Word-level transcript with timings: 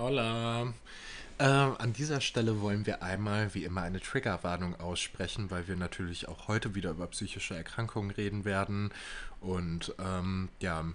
Hola. 0.00 0.62
Ähm, 1.38 1.76
an 1.78 1.92
dieser 1.92 2.22
Stelle 2.22 2.62
wollen 2.62 2.86
wir 2.86 3.02
einmal 3.02 3.52
wie 3.52 3.64
immer 3.64 3.82
eine 3.82 4.00
Triggerwarnung 4.00 4.80
aussprechen, 4.80 5.50
weil 5.50 5.68
wir 5.68 5.76
natürlich 5.76 6.26
auch 6.26 6.48
heute 6.48 6.74
wieder 6.74 6.92
über 6.92 7.06
psychische 7.08 7.54
Erkrankungen 7.54 8.10
reden 8.10 8.46
werden. 8.46 8.92
Und 9.42 9.94
ähm, 10.02 10.48
ja, 10.60 10.86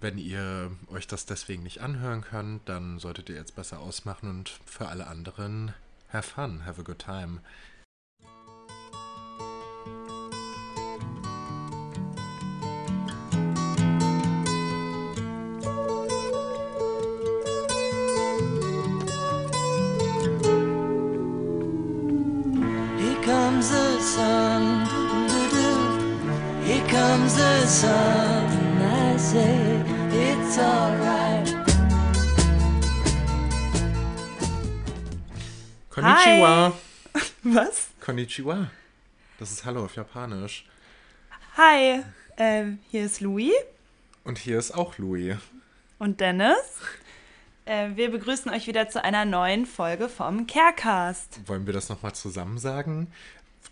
wenn 0.00 0.16
ihr 0.16 0.70
euch 0.90 1.06
das 1.06 1.26
deswegen 1.26 1.64
nicht 1.64 1.82
anhören 1.82 2.22
könnt, 2.22 2.66
dann 2.66 2.98
solltet 2.98 3.28
ihr 3.28 3.36
jetzt 3.36 3.56
besser 3.56 3.80
ausmachen 3.80 4.30
und 4.30 4.48
für 4.64 4.88
alle 4.88 5.06
anderen 5.06 5.74
have 6.10 6.30
fun, 6.30 6.64
have 6.64 6.80
a 6.80 6.84
good 6.84 6.98
time. 6.98 7.40
Comes 27.32 27.62
the 27.62 27.66
sun, 27.66 28.44
and 28.44 28.82
I 28.82 29.16
say 29.16 29.80
it's 30.12 30.58
alright. 30.58 31.48
Konnichiwa. 35.90 36.72
Was? 37.44 37.88
Konnichiwa. 38.00 38.70
Das 39.38 39.50
ist 39.50 39.64
Hallo 39.64 39.84
auf 39.84 39.96
Japanisch. 39.96 40.66
Hi, 41.56 42.02
ähm, 42.36 42.78
hier 42.90 43.04
ist 43.06 43.20
Louis 43.22 43.52
Und 44.24 44.36
hier 44.38 44.58
ist 44.58 44.72
auch 44.72 44.98
Louis. 44.98 45.36
und 45.98 46.20
Dennis. 46.20 46.80
Äh, 47.64 47.90
wir 47.94 48.10
begrüßen 48.10 48.52
euch 48.52 48.66
wieder 48.66 48.90
zu 48.90 49.02
einer 49.02 49.24
neuen 49.24 49.64
Folge 49.64 50.10
vom 50.10 50.46
Carecast. 50.46 51.40
Wollen 51.46 51.64
wir 51.64 51.72
das 51.72 51.88
nochmal 51.88 52.14
zusammen 52.14 52.58
sagen? 52.58 53.06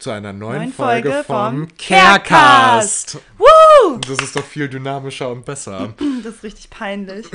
Zu 0.00 0.08
einer 0.10 0.32
neuen, 0.32 0.56
Neuen 0.60 0.72
Folge, 0.72 1.10
Folge 1.10 1.24
vom 1.24 1.68
Carecast. 1.76 3.18
Woo! 3.36 3.98
Das 3.98 4.18
ist 4.18 4.34
doch 4.34 4.44
viel 4.44 4.66
dynamischer 4.66 5.30
und 5.30 5.44
besser. 5.44 5.92
Das 6.24 6.36
ist 6.36 6.42
richtig 6.42 6.70
peinlich. 6.70 7.26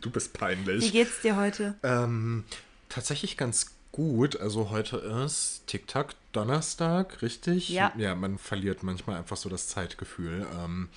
Du 0.00 0.10
bist 0.10 0.32
Wie 0.32 0.38
peinlich. 0.38 0.92
geht's 0.92 1.20
dir 1.22 1.34
heute? 1.34 1.74
Ähm, 1.82 2.44
tatsächlich 2.88 3.36
ganz 3.36 3.72
gut. 3.90 4.40
Also 4.40 4.70
heute 4.70 4.98
ist 4.98 5.62
TikTok 5.66 6.10
Donnerstag, 6.32 7.20
richtig? 7.20 7.68
Ja. 7.68 7.92
Ja, 7.96 8.14
man 8.14 8.38
verliert 8.38 8.84
manchmal 8.84 9.16
einfach 9.16 9.36
so 9.36 9.48
das 9.48 9.66
Zeitgefühl. 9.66 10.46
Ähm, 10.62 10.88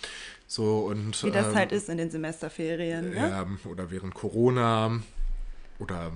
so 0.45 0.81
und 0.81 1.23
Wie 1.23 1.31
das 1.31 1.47
ähm, 1.47 1.55
halt 1.55 1.71
ist 1.71 1.89
in 1.89 1.97
den 1.97 2.11
Semesterferien. 2.11 3.09
Ne? 3.09 3.15
Ja, 3.15 3.47
oder 3.65 3.89
während 3.89 4.13
Corona 4.13 4.99
oder 5.79 6.11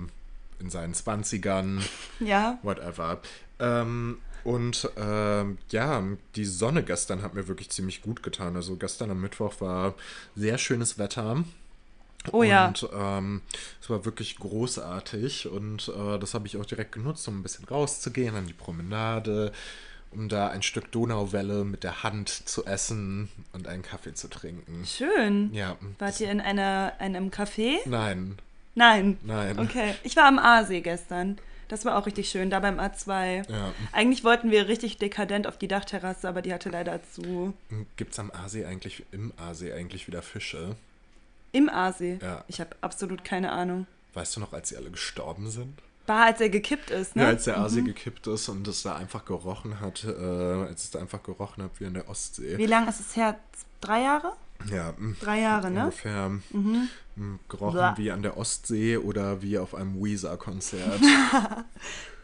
in 0.60 0.70
seinen 0.70 0.94
20ern. 0.94 1.82
Ja. 2.20 2.58
whatever. 2.62 3.20
Ähm, 3.60 4.18
und 4.44 4.88
ähm, 4.96 5.58
ja, 5.70 6.02
die 6.36 6.44
Sonne 6.44 6.82
gestern 6.82 7.22
hat 7.22 7.34
mir 7.34 7.48
wirklich 7.48 7.70
ziemlich 7.70 8.02
gut 8.02 8.22
getan. 8.22 8.56
Also 8.56 8.76
gestern 8.76 9.10
am 9.10 9.20
Mittwoch 9.20 9.60
war 9.60 9.94
sehr 10.36 10.58
schönes 10.58 10.98
Wetter. 10.98 11.44
Oh 12.32 12.42
ja. 12.42 12.68
Und 12.68 12.88
ähm, 12.92 13.42
es 13.80 13.88
war 13.90 14.04
wirklich 14.04 14.36
großartig 14.38 15.48
und 15.48 15.88
äh, 15.88 16.18
das 16.18 16.34
habe 16.34 16.46
ich 16.46 16.56
auch 16.56 16.66
direkt 16.66 16.92
genutzt, 16.92 17.26
um 17.28 17.40
ein 17.40 17.42
bisschen 17.42 17.64
rauszugehen 17.64 18.34
an 18.34 18.46
die 18.46 18.52
Promenade, 18.52 19.52
um 20.10 20.28
da 20.28 20.48
ein 20.48 20.62
Stück 20.62 20.90
Donauwelle 20.92 21.64
mit 21.64 21.84
der 21.84 22.02
Hand 22.02 22.28
zu 22.28 22.64
essen 22.64 23.28
und 23.52 23.68
einen 23.68 23.82
Kaffee 23.82 24.14
zu 24.14 24.28
trinken. 24.28 24.84
Schön. 24.84 25.52
Ja. 25.52 25.76
Wart 25.98 26.20
ihr 26.20 26.30
in 26.30 26.40
einer, 26.40 26.94
einem 26.98 27.30
Café? 27.30 27.76
Nein, 27.86 28.38
Nein. 28.74 29.18
nein. 29.22 29.58
Okay. 29.58 29.94
Ich 30.04 30.16
war 30.16 30.26
am 30.26 30.38
Aasee 30.38 30.80
gestern. 30.80 31.38
Das 31.68 31.84
war 31.84 31.98
auch 31.98 32.06
richtig 32.06 32.30
schön, 32.30 32.50
da 32.50 32.60
beim 32.60 32.80
A2. 32.80 33.50
Ja. 33.50 33.72
Eigentlich 33.92 34.24
wollten 34.24 34.50
wir 34.50 34.68
richtig 34.68 34.96
dekadent 34.96 35.46
auf 35.46 35.58
die 35.58 35.68
Dachterrasse, 35.68 36.28
aber 36.28 36.42
die 36.42 36.52
hatte 36.52 36.70
leider 36.70 37.00
zu. 37.12 37.52
Gibt 37.96 38.12
es 38.12 38.18
am 38.18 38.30
Aasee 38.30 38.64
eigentlich, 38.64 39.04
im 39.12 39.32
Aasee 39.36 39.72
eigentlich 39.72 40.06
wieder 40.06 40.22
Fische? 40.22 40.76
Im 41.52 41.68
Aasee. 41.68 42.18
Ja. 42.22 42.44
Ich 42.48 42.60
habe 42.60 42.70
absolut 42.80 43.24
keine 43.24 43.52
Ahnung. 43.52 43.86
Weißt 44.14 44.36
du 44.36 44.40
noch, 44.40 44.52
als 44.52 44.70
sie 44.70 44.76
alle 44.76 44.90
gestorben 44.90 45.50
sind? 45.50 45.78
War, 46.06 46.24
als 46.24 46.40
er 46.40 46.48
gekippt 46.48 46.90
ist, 46.90 47.16
ne? 47.16 47.22
Ja, 47.22 47.28
als 47.28 47.44
der 47.44 47.58
Aasee 47.58 47.82
gekippt 47.82 48.26
ist 48.28 48.48
und 48.48 48.66
es 48.66 48.82
da 48.82 48.96
einfach 48.96 49.26
gerochen 49.26 49.78
hat, 49.80 50.04
äh, 50.04 50.10
als 50.10 50.84
es 50.84 50.90
da 50.90 51.00
einfach 51.00 51.22
gerochen 51.22 51.62
hat 51.62 51.72
wie 51.78 51.84
in 51.84 51.92
der 51.92 52.08
Ostsee. 52.08 52.56
Wie 52.56 52.66
lange 52.66 52.88
ist 52.88 53.00
es 53.00 53.14
her? 53.14 53.38
Drei 53.82 54.02
Jahre? 54.02 54.32
Ja, 54.70 54.92
mm, 54.96 55.16
Drei 55.20 55.40
Jahre, 55.40 55.70
ne? 55.70 55.84
ungefähr 55.84 56.28
mm, 56.28 56.88
gerochen 57.48 57.72
Blah. 57.72 57.98
wie 57.98 58.10
an 58.10 58.22
der 58.22 58.36
Ostsee 58.36 58.96
oder 58.96 59.40
wie 59.42 59.58
auf 59.58 59.74
einem 59.74 60.02
Weezer-Konzert. 60.02 61.00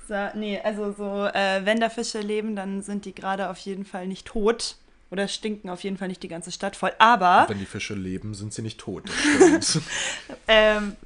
So, 0.06 0.14
nee, 0.34 0.60
also 0.62 0.92
so, 0.92 1.24
äh, 1.32 1.64
wenn 1.64 1.80
da 1.80 1.88
Fische 1.88 2.20
leben, 2.20 2.56
dann 2.56 2.82
sind 2.82 3.06
die 3.06 3.14
gerade 3.14 3.48
auf 3.48 3.56
jeden 3.58 3.86
Fall 3.86 4.06
nicht 4.06 4.26
tot. 4.26 4.76
Oder 5.14 5.28
stinken 5.28 5.70
auf 5.70 5.84
jeden 5.84 5.96
Fall 5.96 6.08
nicht 6.08 6.24
die 6.24 6.28
ganze 6.28 6.50
Stadt 6.50 6.74
voll. 6.74 6.90
Aber 6.98 7.44
Wenn 7.46 7.60
die 7.60 7.66
Fische 7.66 7.94
leben, 7.94 8.34
sind 8.34 8.52
sie 8.52 8.62
nicht 8.62 8.80
tot. 8.80 9.04
Das 9.54 9.78
ähm, 10.48 10.96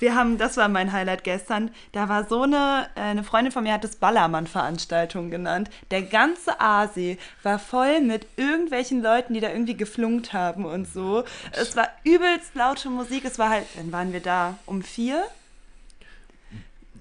wir 0.00 0.16
haben, 0.16 0.38
das 0.38 0.56
war 0.56 0.66
mein 0.66 0.90
Highlight 0.90 1.22
gestern, 1.22 1.70
da 1.92 2.08
war 2.08 2.26
so 2.26 2.42
eine, 2.42 2.88
äh, 2.96 3.00
eine 3.00 3.22
Freundin 3.22 3.52
von 3.52 3.62
mir 3.62 3.74
hat 3.74 3.84
es 3.84 3.94
Ballermann-Veranstaltung 3.94 5.30
genannt. 5.30 5.70
Der 5.92 6.02
ganze 6.02 6.60
Aasee 6.60 7.16
war 7.44 7.60
voll 7.60 8.00
mit 8.00 8.26
irgendwelchen 8.34 9.04
Leuten, 9.04 9.34
die 9.34 9.40
da 9.40 9.50
irgendwie 9.50 9.76
geflunkt 9.76 10.32
haben 10.32 10.64
und 10.64 10.92
so. 10.92 11.22
Es 11.52 11.76
war 11.76 11.88
übelst 12.02 12.56
laute 12.56 12.90
Musik. 12.90 13.24
Es 13.24 13.38
war 13.38 13.50
halt, 13.50 13.66
wann 13.76 13.92
waren 13.92 14.12
wir 14.12 14.20
da? 14.20 14.58
Um 14.66 14.82
vier? 14.82 15.24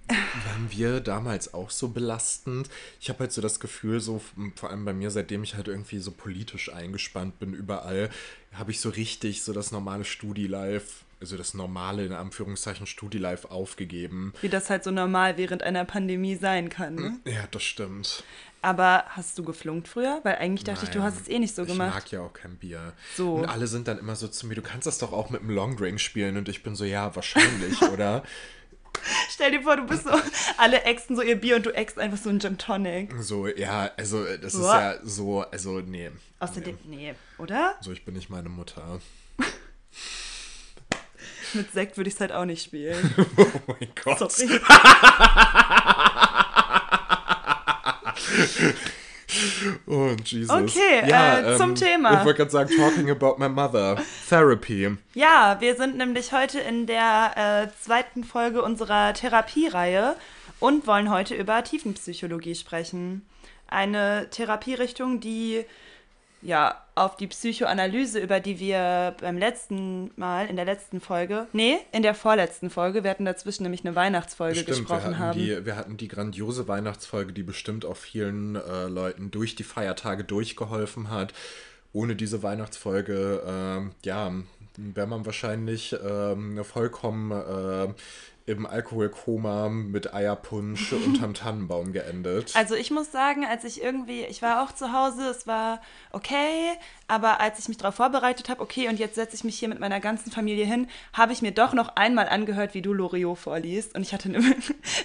Waren 0.09 0.67
wir 0.69 1.01
damals 1.01 1.53
auch 1.53 1.69
so 1.69 1.89
belastend? 1.89 2.69
Ich 3.01 3.09
habe 3.09 3.19
halt 3.19 3.31
so 3.31 3.41
das 3.41 3.59
Gefühl, 3.59 3.99
so 3.99 4.21
vor 4.55 4.69
allem 4.69 4.85
bei 4.85 4.93
mir, 4.93 5.11
seitdem 5.11 5.43
ich 5.43 5.55
halt 5.55 5.67
irgendwie 5.67 5.99
so 5.99 6.11
politisch 6.11 6.71
eingespannt 6.71 7.39
bin, 7.39 7.53
überall, 7.53 8.09
habe 8.53 8.71
ich 8.71 8.79
so 8.79 8.89
richtig 8.89 9.43
so 9.43 9.51
das 9.51 9.71
normale 9.71 10.05
Studi-Life, 10.05 11.03
also 11.19 11.35
das 11.35 11.53
normale 11.53 12.05
in 12.05 12.13
Anführungszeichen 12.13 12.87
Studi-Life 12.87 13.51
aufgegeben. 13.51 14.33
Wie 14.41 14.49
das 14.49 14.69
halt 14.69 14.83
so 14.83 14.91
normal 14.91 15.37
während 15.37 15.63
einer 15.63 15.83
Pandemie 15.83 16.35
sein 16.35 16.69
kann. 16.69 16.95
Ne? 16.95 17.19
Ja, 17.25 17.47
das 17.51 17.63
stimmt. 17.63 18.23
Aber 18.61 19.03
hast 19.09 19.37
du 19.37 19.43
geflunkt 19.43 19.87
früher? 19.87 20.19
Weil 20.23 20.35
eigentlich 20.35 20.63
dachte 20.63 20.85
ich, 20.85 20.89
du 20.89 20.99
Nein, 20.99 21.07
hast 21.07 21.21
es 21.21 21.27
eh 21.27 21.39
nicht 21.39 21.55
so 21.55 21.63
ich 21.63 21.69
gemacht. 21.69 21.93
mag 21.93 22.11
ja 22.11 22.21
auch 22.21 22.33
kein 22.33 22.55
Bier. 22.55 22.93
So. 23.15 23.35
Und 23.35 23.45
alle 23.45 23.67
sind 23.67 23.87
dann 23.87 23.99
immer 23.99 24.15
so 24.15 24.27
zu 24.27 24.47
mir, 24.47 24.55
du 24.55 24.61
kannst 24.61 24.87
das 24.87 24.97
doch 24.97 25.11
auch 25.11 25.29
mit 25.29 25.41
einem 25.41 25.51
Longdrink 25.51 25.99
spielen. 25.99 26.37
Und 26.37 26.49
ich 26.49 26.63
bin 26.63 26.75
so, 26.75 26.83
ja, 26.83 27.15
wahrscheinlich, 27.15 27.81
oder? 27.93 28.23
Stell 29.37 29.51
dir 29.51 29.61
vor, 29.61 29.75
du 29.75 29.85
bist 29.85 30.03
so, 30.03 30.09
alle 30.57 30.81
exen 30.81 31.15
so 31.15 31.21
ihr 31.21 31.39
Bier 31.39 31.57
und 31.57 31.65
du 31.67 31.69
exst 31.69 31.99
einfach 31.99 32.17
so 32.17 32.31
ein 32.31 32.39
Gin 32.39 32.57
Tonic. 32.57 33.13
So, 33.19 33.45
ja, 33.45 33.91
also 33.95 34.25
das 34.25 34.55
ist 34.55 34.61
Boah. 34.61 34.79
ja 34.79 34.95
so, 35.03 35.41
also 35.41 35.79
nee. 35.79 36.09
Außerdem, 36.39 36.79
nee. 36.85 37.11
nee, 37.11 37.15
oder? 37.37 37.75
So, 37.81 37.91
ich 37.91 38.03
bin 38.03 38.15
nicht 38.15 38.31
meine 38.31 38.49
Mutter. 38.49 38.99
Mit 41.53 41.71
Sekt 41.71 41.97
würde 41.97 42.07
ich 42.07 42.15
es 42.15 42.19
halt 42.19 42.31
auch 42.31 42.45
nicht 42.45 42.63
spielen. 42.63 43.13
Oh 43.37 43.75
mein 43.79 43.89
Gott. 44.03 44.31
Sorry. 44.31 44.59
Oh, 49.87 50.15
Jesus. 50.23 50.49
Okay, 50.49 51.01
äh, 51.01 51.57
zum 51.57 51.75
Thema. 51.75 52.19
Ich 52.19 52.25
wollte 52.25 52.37
gerade 52.37 52.51
sagen, 52.51 52.75
talking 52.77 53.09
about 53.09 53.35
my 53.37 53.49
mother. 53.49 53.97
Therapy. 54.29 54.97
Ja, 55.13 55.57
wir 55.59 55.75
sind 55.75 55.97
nämlich 55.97 56.31
heute 56.31 56.59
in 56.59 56.85
der 56.85 57.31
äh, 57.65 57.83
zweiten 57.83 58.23
Folge 58.23 58.61
unserer 58.61 59.13
Therapiereihe 59.13 60.15
und 60.59 60.87
wollen 60.87 61.09
heute 61.09 61.35
über 61.35 61.63
Tiefenpsychologie 61.63 62.55
sprechen. 62.55 63.25
Eine 63.67 64.29
Therapierichtung, 64.29 65.19
die 65.19 65.65
ja 66.41 66.83
auf 66.95 67.15
die 67.15 67.27
Psychoanalyse, 67.27 68.19
über 68.19 68.39
die 68.39 68.59
wir 68.59 69.15
beim 69.19 69.37
letzten 69.37 70.11
Mal, 70.15 70.47
in 70.47 70.55
der 70.55 70.65
letzten 70.65 70.99
Folge, 70.99 71.47
nee, 71.53 71.77
in 71.91 72.03
der 72.03 72.13
vorletzten 72.13 72.69
Folge, 72.69 73.03
wir 73.03 73.11
hatten 73.11 73.25
dazwischen 73.25 73.63
nämlich 73.63 73.85
eine 73.85 73.95
Weihnachtsfolge 73.95 74.55
Stimmt, 74.55 74.67
wir 74.67 74.75
gesprochen 74.75 75.03
hatten, 75.03 75.19
haben. 75.19 75.39
die, 75.39 75.65
wir 75.65 75.75
hatten 75.75 75.97
die 75.97 76.07
grandiose 76.07 76.67
Weihnachtsfolge, 76.67 77.33
die 77.33 77.43
bestimmt 77.43 77.85
auch 77.85 77.97
vielen 77.97 78.55
äh, 78.55 78.87
Leuten 78.87 79.31
durch 79.31 79.55
die 79.55 79.63
Feiertage 79.63 80.23
durchgeholfen 80.23 81.09
hat. 81.09 81.33
Ohne 81.93 82.15
diese 82.15 82.43
Weihnachtsfolge, 82.43 83.41
ähm, 83.47 83.91
ja, 84.03 84.31
wäre 84.77 85.07
man 85.07 85.25
wahrscheinlich 85.25 85.95
ähm, 86.03 86.63
vollkommen 86.63 87.31
äh, 87.31 87.93
im 88.47 88.65
Alkoholkoma 88.65 89.67
mit 89.67 90.13
Eierpunsch 90.13 90.93
unterm 90.93 91.33
Tannenbaum 91.35 91.91
geendet. 91.91 92.55
Also 92.55 92.75
ich 92.75 92.91
muss 92.91 93.11
sagen, 93.11 93.45
als 93.45 93.65
ich 93.65 93.83
irgendwie, 93.83 94.23
ich 94.23 94.41
war 94.41 94.63
auch 94.63 94.73
zu 94.73 94.93
Hause, 94.93 95.29
es 95.29 95.47
war 95.47 95.81
okay, 96.11 96.71
aber 97.09 97.41
als 97.41 97.59
ich 97.59 97.67
mich 97.67 97.77
darauf 97.77 97.95
vorbereitet 97.95 98.47
habe, 98.47 98.61
okay, 98.61 98.87
und 98.87 98.99
jetzt 98.99 99.15
setze 99.15 99.35
ich 99.35 99.43
mich 99.43 99.59
hier 99.59 99.67
mit 99.67 99.81
meiner 99.81 99.99
ganzen 99.99 100.31
Familie 100.31 100.65
hin, 100.65 100.87
habe 101.11 101.33
ich 101.33 101.41
mir 101.41 101.51
doch 101.51 101.73
noch 101.73 101.97
einmal 101.97 102.29
angehört, 102.29 102.73
wie 102.73 102.81
du 102.81 102.93
Loriot 102.93 103.37
vorliest 103.37 103.95
und 103.95 104.01
ich 104.01 104.13
hatte 104.13 104.29
eine, 104.29 104.39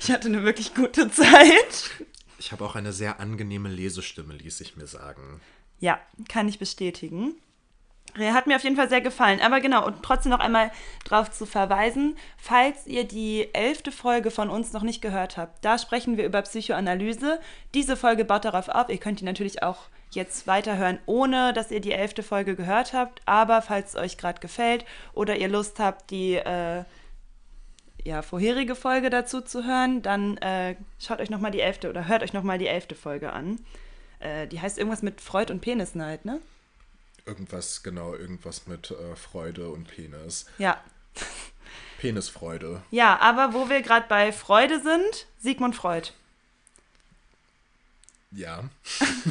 ich 0.01 0.11
hatte 0.13 0.29
eine 0.29 0.45
wirklich 0.45 0.73
gute 0.75 1.11
Zeit. 1.11 1.91
ich 2.39 2.53
habe 2.53 2.65
auch 2.65 2.77
eine 2.77 2.93
sehr 2.93 3.19
angenehme 3.19 3.69
Lesestimme, 3.69 4.35
ließ 4.35 4.61
ich 4.61 4.77
mir 4.77 4.87
sagen. 4.87 5.41
Ja, 5.81 6.01
kann 6.29 6.47
ich 6.47 6.61
bestätigen. 6.61 7.35
Hat 8.19 8.47
mir 8.47 8.57
auf 8.57 8.65
jeden 8.65 8.77
Fall 8.77 8.89
sehr 8.89 9.01
gefallen. 9.01 9.41
Aber 9.41 9.61
genau, 9.61 9.87
und 9.87 10.03
trotzdem 10.03 10.31
noch 10.31 10.41
einmal 10.41 10.71
darauf 11.09 11.31
zu 11.31 11.47
verweisen, 11.47 12.17
falls 12.37 12.87
ihr 12.87 13.05
die 13.05 13.49
elfte 13.55 13.91
Folge 13.91 14.31
von 14.31 14.51
uns 14.51 14.73
noch 14.73 14.83
nicht 14.83 15.01
gehört 15.01 15.37
habt, 15.37 15.65
da 15.65 15.79
sprechen 15.79 16.17
wir 16.17 16.27
über 16.27 16.43
Psychoanalyse. 16.43 17.41
Diese 17.75 17.97
Folge 17.97 18.25
baut 18.25 18.45
darauf 18.45 18.69
auf. 18.69 18.91
Ihr 18.91 18.99
könnt 18.99 19.21
die 19.21 19.25
natürlich 19.25 19.63
auch 19.63 19.89
jetzt 20.11 20.47
weiterhören, 20.47 20.99
ohne 21.07 21.55
dass 21.55 21.71
ihr 21.71 21.81
die 21.81 21.93
elfte 21.93 22.23
Folge 22.23 22.55
gehört 22.55 22.93
habt. 22.93 23.23
Aber 23.25 23.63
falls 23.63 23.91
es 23.91 23.97
euch 23.97 24.19
gerade 24.19 24.41
gefällt 24.41 24.85
oder 25.15 25.37
ihr 25.37 25.49
Lust 25.49 25.79
habt, 25.79 26.11
die 26.11 26.35
äh, 26.35 26.85
ja, 28.05 28.23
vorherige 28.23 28.75
Folge 28.75 29.11
dazu 29.11 29.41
zu 29.41 29.65
hören, 29.65 30.03
dann 30.03 30.37
äh, 30.39 30.77
schaut 30.99 31.21
euch 31.21 31.31
nochmal 31.31 31.51
die 31.51 31.61
elfte 31.61 31.89
oder 31.89 32.09
hört 32.09 32.23
euch 32.23 32.33
nochmal 32.33 32.59
die 32.59 32.67
elfte 32.67 32.95
Folge 32.95 33.33
an. 33.33 33.61
Äh, 34.19 34.47
die 34.49 34.61
heißt 34.61 34.79
irgendwas 34.79 35.03
mit 35.03 35.21
Freud 35.21 35.53
und 35.53 35.61
Penisneid, 35.61 36.25
ne? 36.25 36.41
Irgendwas, 37.25 37.83
genau, 37.83 38.15
irgendwas 38.15 38.67
mit 38.67 38.91
äh, 38.91 39.17
Freude 39.17 39.69
und 39.71 39.85
Penis. 39.89 40.47
Ja. 40.59 40.81
Penisfreude. 41.99 42.83
Ja, 42.91 43.19
aber 43.21 43.55
wo 43.55 43.69
wir 43.69 43.81
gerade 43.83 44.07
bei 44.09 44.33
Freude 44.33 44.81
sind, 44.83 45.27
Sigmund 45.39 45.77
Freud. 45.77 46.11
Ja. 48.33 48.65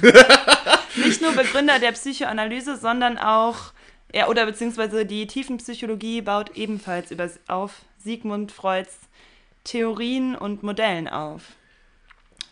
Nicht 0.96 1.22
nur 1.22 1.34
Begründer 1.34 1.80
der 1.80 1.92
Psychoanalyse, 1.92 2.78
sondern 2.78 3.18
auch, 3.18 3.74
ja, 4.14 4.28
oder 4.28 4.46
beziehungsweise 4.46 5.06
die 5.06 5.28
Tiefenpsychologie 5.28 6.22
baut 6.22 6.56
ebenfalls 6.56 7.12
über, 7.12 7.30
auf 7.48 7.82
Sigmund 8.04 8.52
Freuds 8.52 8.98
Theorien 9.64 10.36
und 10.36 10.64
Modellen 10.64 11.08
auf. 11.08 11.44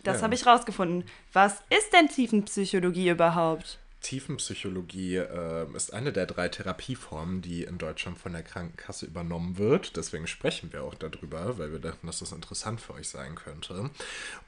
Das 0.04 0.18
Ja. 0.18 0.22
habe 0.22 0.34
ich 0.34 0.46
rausgefunden. 0.46 1.04
Was 1.32 1.54
ist 1.70 1.92
denn 1.92 2.08
Tiefenpsychologie 2.08 3.10
überhaupt? 3.10 3.78
Tiefenpsychologie 4.00 5.16
äh, 5.16 5.66
ist 5.74 5.92
eine 5.92 6.12
der 6.12 6.26
drei 6.26 6.48
Therapieformen, 6.48 7.42
die 7.42 7.64
in 7.64 7.78
Deutschland 7.78 8.18
von 8.18 8.32
der 8.32 8.42
Krankenkasse 8.42 9.06
übernommen 9.06 9.58
wird. 9.58 9.96
Deswegen 9.96 10.26
sprechen 10.26 10.72
wir 10.72 10.84
auch 10.84 10.94
darüber, 10.94 11.58
weil 11.58 11.72
wir 11.72 11.78
dachten, 11.78 12.06
dass 12.06 12.20
das 12.20 12.32
interessant 12.32 12.80
für 12.80 12.94
euch 12.94 13.08
sein 13.08 13.34
könnte. 13.34 13.90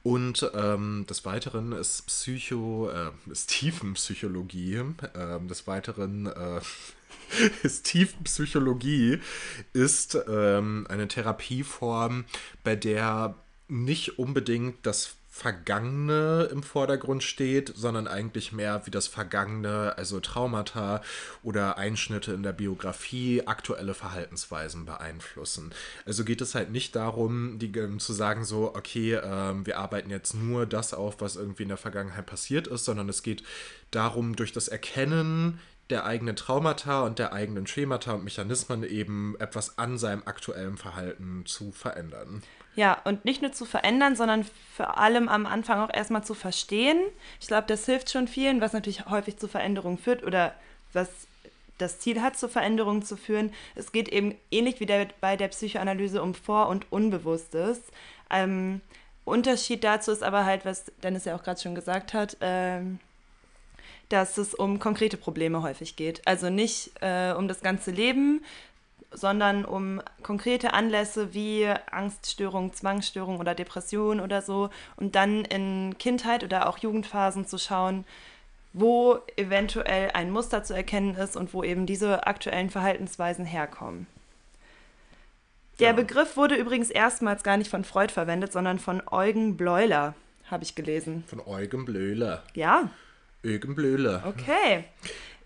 Und 0.03 0.51
ähm, 0.55 1.07
des 1.09 1.25
Weiteren 1.25 1.73
ist 1.73 2.07
Psycho, 2.07 2.91
äh, 2.91 3.11
ist 3.31 3.51
Tiefenpsychologie. 3.51 4.77
ähm, 5.15 5.49
des 5.49 5.67
Weiteren 5.67 6.27
äh, 6.27 6.61
ist 7.63 7.85
Tiefenpsychologie 7.85 9.21
ist 9.73 10.19
ähm, 10.29 10.87
eine 10.89 11.09
Therapieform, 11.09 12.25
bei 12.65 12.77
der 12.77 13.37
nicht 13.69 14.19
unbedingt 14.19 14.85
das 14.87 15.17
Vergangene 15.35 16.51
im 16.53 16.63
Vordergrund 16.63 17.23
steht, 17.23 17.73
sondern 17.75 18.07
eigentlich 18.07 18.53
mehr 18.53 18.83
wie 18.85 18.91
das 18.91 19.07
Vergangene, 19.07 19.97
also 19.97 20.21
Traumata 20.21 21.01
oder 21.43 21.79
Einschnitte 21.79 22.35
in 22.35 22.43
der 22.43 22.53
Biografie, 22.53 23.47
aktuelle 23.47 23.95
Verhaltensweisen 23.95 24.85
beeinflussen. 24.85 25.73
Also 26.05 26.25
geht 26.25 26.43
es 26.43 26.55
halt 26.55 26.71
nicht 26.71 26.95
darum, 26.95 27.59
die, 27.59 27.73
ähm, 27.79 27.99
zu 27.99 28.13
sagen 28.13 28.45
so, 28.45 28.75
okay, 28.75 29.15
ähm, 29.15 29.65
wir 29.65 29.79
arbeiten 29.79 30.11
jetzt 30.11 30.35
nur 30.35 30.67
das 30.67 30.93
auf, 30.93 31.23
was 31.23 31.37
irgendwie 31.37 31.63
in 31.63 31.71
der 31.71 31.79
Vergangenheit 31.79 32.27
passiert 32.27 32.67
ist, 32.67 32.85
sondern 32.85 33.09
es 33.09 33.23
geht 33.23 33.43
darum, 33.91 34.37
durch 34.37 34.53
das 34.53 34.69
Erkennen 34.69 35.59
der 35.89 36.05
eigenen 36.05 36.37
Traumata 36.37 37.05
und 37.05 37.19
der 37.19 37.33
eigenen 37.33 37.67
Schemata 37.67 38.13
und 38.13 38.25
Mechanismen 38.25 38.85
eben 38.85 39.35
etwas 39.39 39.79
an 39.79 39.97
seinem 39.97 40.25
aktuellen 40.27 40.77
Verhalten 40.77 41.47
zu 41.47 41.73
verändern. 41.73 42.43
Ja, 42.75 42.99
und 43.05 43.25
nicht 43.25 43.43
nur 43.43 43.53
zu 43.53 43.67
verändern, 43.67 44.17
sondern 44.17 44.47
vor 44.75 44.99
allem 44.99 45.29
am 45.29 45.47
Anfang 45.47 45.81
auch 45.81 45.93
erstmal 45.93 46.25
zu 46.25 46.35
verstehen. 46.35 46.99
Ich 47.41 47.47
glaube, 47.47 47.67
das 47.67 47.85
hilft 47.85 48.11
schon 48.11 48.29
vielen, 48.29 48.61
was 48.61 48.73
natürlich 48.73 49.07
häufig 49.07 49.37
zu 49.37 49.47
Veränderungen 49.47 49.99
führt 49.99 50.23
oder 50.25 50.55
was 50.93 51.09
das 51.79 51.99
Ziel 51.99 52.23
hat, 52.23 52.39
zu 52.39 52.49
Veränderungen 52.49 53.03
zu 53.03 53.17
führen. 53.17 53.53
Es 53.75 53.93
geht 53.93 54.09
eben 54.09 54.35
ähnlich 54.51 54.81
wie 54.81 54.87
der, 54.87 55.09
bei 55.21 55.37
der 55.37 55.49
Psychoanalyse 55.49 56.23
um 56.23 56.35
Vor- 56.35 56.69
und 56.69 56.91
Unbewusstes. 56.91 57.81
Ähm, 58.31 58.81
Unterschied 59.25 59.85
dazu 59.85 60.11
ist 60.11 60.23
aber 60.23 60.45
halt, 60.45 60.65
was 60.65 60.87
Dennis 61.03 61.25
ja 61.25 61.37
auch 61.37 61.43
gerade 61.43 61.61
schon 61.61 61.75
gesagt 61.75 62.15
hat, 62.15 62.37
ähm, 62.41 62.99
dass 64.09 64.37
es 64.37 64.55
um 64.55 64.79
konkrete 64.79 65.17
Probleme 65.17 65.63
häufig 65.63 65.97
geht. 65.97 66.27
Also 66.27 66.51
nicht 66.51 66.93
äh, 67.01 67.33
um 67.33 67.49
das 67.49 67.61
ganze 67.61 67.91
Leben, 67.91 68.45
sondern 69.15 69.65
um 69.65 70.01
konkrete 70.23 70.73
Anlässe 70.75 71.35
wie 71.35 71.69
Angststörung, 71.91 72.73
Zwangsstörung 72.73 73.39
oder 73.39 73.55
Depression 73.55 74.21
oder 74.21 74.43
so 74.43 74.71
und 74.97 75.15
dann 75.15 75.45
in 75.45 75.97
Kindheit 75.99 76.45
oder 76.45 76.69
auch 76.69 76.79
Jugendphasen 76.79 77.47
zu 77.47 77.59
schauen, 77.59 78.05
wo 78.73 79.19
eventuell 79.37 80.11
ein 80.13 80.31
Muster 80.31 80.65
zu 80.65 80.75
erkennen 80.75 81.15
ist 81.15 81.37
und 81.37 81.53
wo 81.53 81.63
eben 81.63 81.85
diese 81.87 82.27
aktuellen 82.27 82.71
Verhaltensweisen 82.71 83.45
herkommen. 83.45 84.07
Der 85.79 85.89
Ja. 85.89 85.93
Begriff 85.95 86.37
wurde 86.37 86.55
übrigens 86.55 86.91
erstmals 86.91 87.43
gar 87.43 87.57
nicht 87.57 87.71
von 87.71 87.85
Freud 87.85 88.13
verwendet, 88.13 88.53
sondern 88.53 88.79
von 88.79 89.03
Eugen 89.11 89.57
Bleuler, 89.57 90.15
habe 90.51 90.65
ich 90.65 90.75
gelesen. 90.75 91.25
Von 91.27 91.41
Eugen 91.41 91.85
Blöhler. 91.85 92.43
Ja, 92.55 92.91
Eugen 93.45 93.75
Blöhler. 93.75 94.23
Okay. 94.27 94.85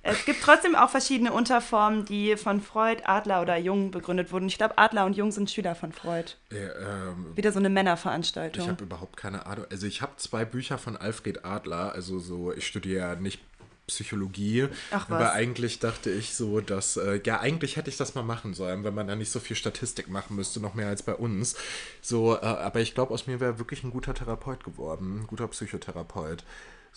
Es 0.06 0.24
gibt 0.24 0.42
trotzdem 0.42 0.74
auch 0.74 0.90
verschiedene 0.90 1.32
Unterformen, 1.32 2.04
die 2.04 2.36
von 2.36 2.60
Freud, 2.60 3.02
Adler 3.04 3.42
oder 3.42 3.56
Jung 3.56 3.90
begründet 3.90 4.32
wurden. 4.32 4.46
Ich 4.46 4.56
glaube, 4.56 4.78
Adler 4.78 5.04
und 5.04 5.16
Jung 5.16 5.32
sind 5.32 5.50
Schüler 5.50 5.74
von 5.74 5.92
Freud. 5.92 6.32
Äh, 6.50 6.56
ähm, 6.56 7.36
Wieder 7.36 7.52
so 7.52 7.58
eine 7.58 7.68
ich 7.68 7.74
Männerveranstaltung. 7.74 8.68
habe 8.68 8.84
überhaupt 8.84 9.16
keine 9.16 9.46
Ahnung. 9.46 9.66
Also 9.70 9.86
ich 9.86 10.02
habe 10.02 10.12
zwei 10.16 10.44
Bücher 10.44 10.78
von 10.78 10.96
Alfred 10.96 11.44
Adler. 11.44 11.92
Also 11.92 12.18
so, 12.18 12.52
ich 12.52 12.66
studiere 12.66 13.00
ja 13.00 13.14
nicht 13.16 13.40
Psychologie. 13.86 14.68
Ach 14.90 15.08
aber 15.08 15.26
was. 15.26 15.32
eigentlich 15.32 15.78
dachte 15.78 16.10
ich 16.10 16.34
so, 16.34 16.60
dass, 16.60 16.96
äh, 16.96 17.20
ja, 17.24 17.40
eigentlich 17.40 17.76
hätte 17.76 17.90
ich 17.90 17.96
das 17.96 18.14
mal 18.14 18.22
machen 18.22 18.52
sollen, 18.54 18.84
wenn 18.84 18.94
man 18.94 19.06
da 19.06 19.14
nicht 19.14 19.30
so 19.30 19.38
viel 19.38 19.56
Statistik 19.56 20.08
machen 20.08 20.36
müsste, 20.36 20.60
noch 20.60 20.74
mehr 20.74 20.88
als 20.88 21.02
bei 21.02 21.14
uns. 21.14 21.56
So, 22.02 22.36
äh, 22.36 22.40
aber 22.40 22.80
ich 22.80 22.94
glaube, 22.94 23.14
aus 23.14 23.26
mir 23.26 23.38
wäre 23.40 23.58
wirklich 23.58 23.84
ein 23.84 23.90
guter 23.90 24.14
Therapeut 24.14 24.64
geworden, 24.64 25.20
ein 25.20 25.26
guter 25.26 25.46
Psychotherapeut. 25.48 26.44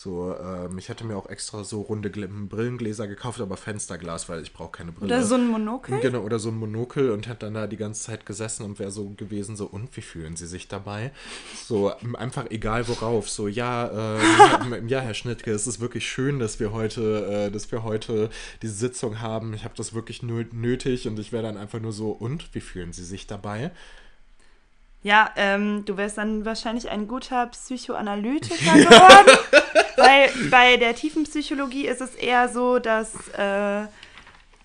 So, 0.01 0.33
ähm, 0.41 0.77
ich 0.77 0.87
hätte 0.87 1.03
mir 1.03 1.17
auch 1.17 1.27
extra 1.27 1.65
so 1.65 1.81
runde 1.81 2.07
Gl- 2.07 2.47
Brillengläser 2.47 3.05
gekauft, 3.05 3.41
aber 3.41 3.57
Fensterglas, 3.57 4.29
weil 4.29 4.41
ich 4.41 4.53
brauche 4.53 4.71
keine 4.71 4.93
Brille. 4.93 5.13
Oder 5.13 5.23
so 5.25 5.35
ein 5.35 5.45
Monokel? 5.45 5.99
Genau, 5.99 6.19
oder 6.21 6.39
so 6.39 6.47
ein 6.51 6.55
Monokel 6.55 7.11
und 7.11 7.27
hätte 7.27 7.47
dann 7.47 7.55
da 7.55 7.67
die 7.67 7.75
ganze 7.75 8.03
Zeit 8.03 8.25
gesessen 8.25 8.63
und 8.63 8.79
wäre 8.79 8.91
so 8.91 9.09
gewesen, 9.17 9.57
so, 9.57 9.65
und 9.65 9.93
wie 9.97 10.01
fühlen 10.01 10.37
Sie 10.37 10.47
sich 10.47 10.69
dabei? 10.69 11.11
So, 11.65 11.91
einfach 12.13 12.45
egal 12.49 12.87
worauf. 12.87 13.29
So, 13.29 13.49
ja, 13.49 14.15
ähm, 14.71 14.87
ja, 14.87 15.01
Herr 15.01 15.13
Schnittke, 15.13 15.51
es 15.51 15.67
ist 15.67 15.81
wirklich 15.81 16.07
schön, 16.07 16.39
dass 16.39 16.61
wir 16.61 16.71
heute, 16.71 17.47
äh, 17.47 17.51
dass 17.51 17.69
wir 17.69 17.83
heute 17.83 18.29
diese 18.61 18.75
Sitzung 18.75 19.19
haben. 19.19 19.53
Ich 19.53 19.65
habe 19.65 19.73
das 19.75 19.93
wirklich 19.93 20.23
nö 20.23 20.45
nötig 20.53 21.09
und 21.09 21.19
ich 21.19 21.33
wäre 21.33 21.43
dann 21.43 21.57
einfach 21.57 21.81
nur 21.81 21.91
so, 21.91 22.11
und 22.11 22.55
wie 22.55 22.61
fühlen 22.61 22.93
Sie 22.93 23.03
sich 23.03 23.27
dabei? 23.27 23.71
Ja, 25.01 25.29
ähm, 25.37 25.83
du 25.85 25.95
wärst 25.95 26.17
dann 26.17 26.43
wahrscheinlich 26.43 26.89
ein 26.89 27.07
guter 27.07 27.47
Psychoanalytiker 27.47 28.73
geworden. 28.75 29.58
Weil 29.99 30.29
bei 30.49 30.77
der 30.77 30.95
tiefen 30.95 31.23
Psychologie 31.23 31.87
ist 31.87 32.01
es 32.01 32.15
eher 32.15 32.49
so, 32.49 32.79
dass 32.79 33.13
äh, 33.29 33.85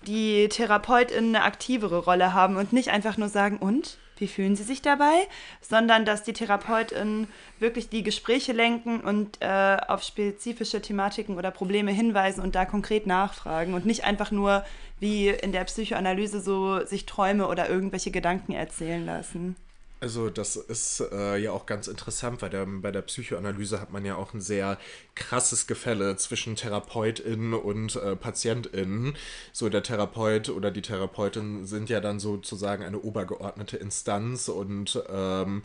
die 0.07 0.49
TherapeutInnen 0.49 1.35
eine 1.35 1.45
aktivere 1.45 1.99
Rolle 1.99 2.33
haben 2.33 2.57
und 2.57 2.73
nicht 2.73 2.89
einfach 2.89 3.17
nur 3.17 3.29
sagen, 3.29 3.57
und? 3.57 3.97
Wie 4.17 4.27
fühlen 4.27 4.55
Sie 4.55 4.63
sich 4.63 4.81
dabei? 4.81 5.27
Sondern 5.61 6.05
dass 6.05 6.23
die 6.23 6.31
TherapeutInnen 6.31 7.27
wirklich 7.59 7.89
die 7.89 8.03
Gespräche 8.03 8.53
lenken 8.53 9.01
und 9.01 9.41
äh, 9.41 9.77
auf 9.87 10.03
spezifische 10.03 10.81
Thematiken 10.81 11.37
oder 11.37 11.51
Probleme 11.51 11.91
hinweisen 11.91 12.41
und 12.41 12.55
da 12.55 12.63
konkret 12.63 13.07
nachfragen 13.07 13.73
und 13.73 13.85
nicht 13.85 14.05
einfach 14.05 14.31
nur 14.31 14.63
wie 15.01 15.27
in 15.27 15.51
der 15.51 15.65
Psychoanalyse 15.65 16.39
so 16.39 16.85
sich 16.85 17.05
Träume 17.05 17.47
oder 17.47 17.69
irgendwelche 17.69 18.11
Gedanken 18.11 18.53
erzählen 18.53 19.05
lassen. 19.05 19.57
Also 20.05 20.29
das 20.29 20.55
ist 20.55 21.01
äh, 21.11 21.35
ja 21.37 21.51
auch 21.51 21.65
ganz 21.65 21.87
interessant, 21.87 22.43
weil 22.43 22.51
der, 22.51 22.67
bei 22.67 22.91
der 22.91 23.01
Psychoanalyse 23.01 23.81
hat 23.81 23.91
man 23.91 24.05
ja 24.05 24.15
auch 24.17 24.35
ein 24.35 24.39
sehr 24.39 24.77
krasses 25.15 25.65
Gefälle 25.65 26.15
zwischen 26.15 26.55
Therapeutin 26.55 27.55
und 27.55 27.95
äh, 27.95 28.15
Patientin. 28.15 29.15
So 29.51 29.67
der 29.67 29.81
Therapeut 29.81 30.49
oder 30.49 30.69
die 30.69 30.83
Therapeutin 30.83 31.65
sind 31.65 31.89
ja 31.89 32.01
dann 32.01 32.19
sozusagen 32.19 32.83
eine 32.83 32.99
obergeordnete 32.99 33.77
Instanz 33.77 34.47
und 34.47 35.01
ähm, 35.09 35.63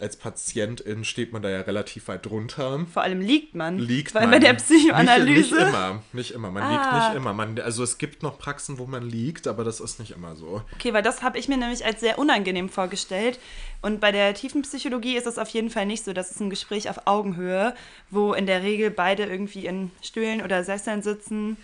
als 0.00 0.16
Patientin 0.16 1.04
steht 1.04 1.32
man 1.32 1.42
da 1.42 1.48
ja 1.50 1.60
relativ 1.60 2.08
weit 2.08 2.26
drunter. 2.26 2.86
Vor 2.92 3.02
allem 3.02 3.20
liegt 3.20 3.54
man. 3.54 3.78
Liegt 3.78 4.14
Weil 4.14 4.22
man. 4.22 4.30
bei 4.32 4.38
der 4.38 4.54
Psychoanalyse. 4.54 5.32
Nicht, 5.32 5.50
nicht 5.52 5.60
immer, 5.68 6.02
nicht 6.12 6.30
immer. 6.32 6.50
Man 6.50 6.62
Ah. 6.62 6.70
liegt 6.72 6.92
nicht 6.94 7.14
immer. 7.16 7.32
Man, 7.32 7.58
also 7.60 7.82
es 7.82 7.98
gibt 7.98 8.22
noch 8.22 8.38
Praxen, 8.38 8.78
wo 8.78 8.86
man 8.86 9.02
liegt, 9.08 9.46
aber 9.46 9.64
das 9.64 9.80
ist 9.80 10.00
nicht 10.00 10.12
immer 10.12 10.34
so. 10.36 10.62
Okay, 10.74 10.92
weil 10.92 11.02
das 11.02 11.22
habe 11.22 11.38
ich 11.38 11.48
mir 11.48 11.56
nämlich 11.56 11.84
als 11.84 12.00
sehr 12.00 12.18
unangenehm 12.18 12.68
vorgestellt. 12.68 13.38
Und 13.82 14.00
bei 14.00 14.12
der 14.12 14.34
tiefen 14.34 14.62
Psychologie 14.62 15.16
ist 15.16 15.26
es 15.26 15.38
auf 15.38 15.48
jeden 15.50 15.70
Fall 15.70 15.86
nicht 15.86 16.04
so. 16.04 16.12
Das 16.12 16.30
ist 16.30 16.40
ein 16.40 16.50
Gespräch 16.50 16.88
auf 16.90 17.06
Augenhöhe, 17.06 17.74
wo 18.10 18.32
in 18.34 18.46
der 18.46 18.62
Regel 18.62 18.90
beide 18.90 19.24
irgendwie 19.24 19.66
in 19.66 19.90
Stühlen 20.02 20.42
oder 20.42 20.64
Sesseln 20.64 21.02
sitzen 21.02 21.56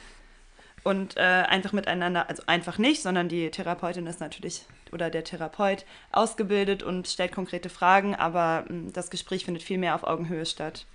und 0.83 1.17
äh, 1.17 1.21
einfach 1.21 1.73
miteinander, 1.73 2.29
also 2.29 2.43
einfach 2.47 2.79
nicht, 2.79 3.03
sondern 3.03 3.29
die 3.29 3.51
Therapeutin 3.51 4.07
ist 4.07 4.21
natürlich 4.21 4.63
oder 4.97 5.11
der 5.11 5.23
Therapeut 5.25 5.85
ausgebildet 6.11 6.83
und 6.83 7.07
stellt 7.07 7.33
konkrete 7.33 7.69
Fragen, 7.69 8.15
aber 8.15 8.65
mh, 8.69 8.91
das 8.93 9.11
Gespräch 9.11 9.45
findet 9.45 9.63
viel 9.63 9.79
mehr 9.79 9.95
auf 9.95 10.03
Augenhöhe 10.03 10.47
statt. 10.47 10.87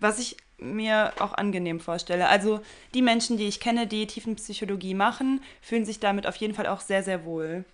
Was 0.00 0.18
ich 0.18 0.36
mir 0.58 1.12
auch 1.18 1.32
angenehm 1.32 1.80
vorstelle. 1.80 2.28
Also 2.28 2.60
die 2.94 3.02
Menschen, 3.02 3.36
die 3.36 3.46
ich 3.46 3.60
kenne, 3.60 3.86
die 3.86 4.06
Tiefenpsychologie 4.06 4.94
machen, 4.94 5.40
fühlen 5.60 5.84
sich 5.84 6.00
damit 6.00 6.26
auf 6.26 6.36
jeden 6.36 6.54
Fall 6.54 6.66
auch 6.66 6.80
sehr, 6.80 7.02
sehr 7.02 7.24
wohl. 7.24 7.64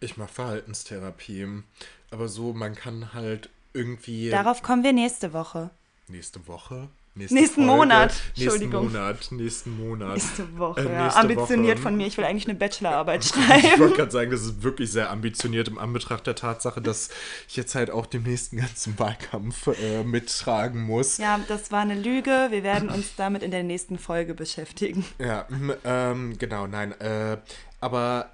Ich 0.00 0.16
mache 0.16 0.32
Verhaltenstherapie. 0.32 1.62
Aber 2.10 2.28
so, 2.28 2.52
man 2.52 2.74
kann 2.74 3.14
halt 3.14 3.48
irgendwie. 3.72 4.30
Darauf 4.30 4.62
kommen 4.62 4.84
wir 4.84 4.92
nächste 4.92 5.32
Woche. 5.32 5.70
Nächste 6.08 6.46
Woche? 6.46 6.88
Nächsten 7.14 7.66
Monat. 7.66 8.10
Nächsten 8.10 8.40
Entschuldigung. 8.42 8.84
Monat. 8.86 9.32
Nächsten 9.32 9.76
Monat. 9.76 10.14
Nächste 10.14 10.58
Woche. 10.58 10.80
Äh, 10.80 10.92
ja. 10.92 11.02
nächste 11.04 11.20
Ambitioniert 11.20 11.76
Woche. 11.78 11.82
von 11.82 11.96
mir. 11.96 12.06
Ich 12.06 12.16
will 12.18 12.24
eigentlich 12.24 12.48
eine 12.48 12.58
Bachelorarbeit 12.58 13.24
Ich 13.24 13.30
schreiben. 13.30 13.80
wollte 13.80 13.96
gerade 13.96 14.10
sagen, 14.10 14.30
das 14.30 14.42
ist 14.42 14.62
wirklich 14.62 14.90
sehr 14.90 15.10
ambitioniert 15.10 15.68
im 15.68 15.78
Anbetracht 15.78 16.26
der 16.26 16.34
Tatsache, 16.34 16.80
dass 16.80 17.10
ich 17.48 17.56
jetzt 17.56 17.74
halt 17.74 17.90
auch 17.90 18.06
demnächst 18.06 18.52
einen 18.52 18.62
ganzen 18.62 18.98
Wahlkampf 18.98 19.68
äh, 19.68 20.02
mittragen 20.02 20.82
muss. 20.82 21.18
Ja, 21.18 21.40
das 21.48 21.70
war 21.70 21.80
eine 21.80 21.94
Lüge. 21.94 22.48
Wir 22.50 22.62
werden 22.62 22.88
uns 22.88 23.14
damit 23.16 23.42
in 23.42 23.50
der 23.50 23.62
nächsten 23.62 23.98
Folge 23.98 24.34
beschäftigen. 24.34 25.04
Ja, 25.18 25.46
ähm, 25.84 26.36
genau, 26.38 26.66
nein. 26.66 26.92
Äh, 27.00 27.38
aber 27.80 28.30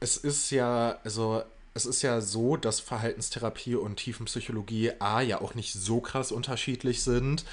es 0.00 0.16
ist 0.16 0.50
ja, 0.50 0.98
also 1.04 1.42
es 1.74 1.86
ist 1.86 2.02
ja 2.02 2.20
so, 2.20 2.56
dass 2.56 2.80
Verhaltenstherapie 2.80 3.76
und 3.76 3.96
Tiefenpsychologie 3.96 4.92
A 4.98 5.20
ja 5.20 5.40
auch 5.40 5.54
nicht 5.54 5.72
so 5.72 6.00
krass 6.00 6.32
unterschiedlich 6.32 7.02
sind. 7.02 7.44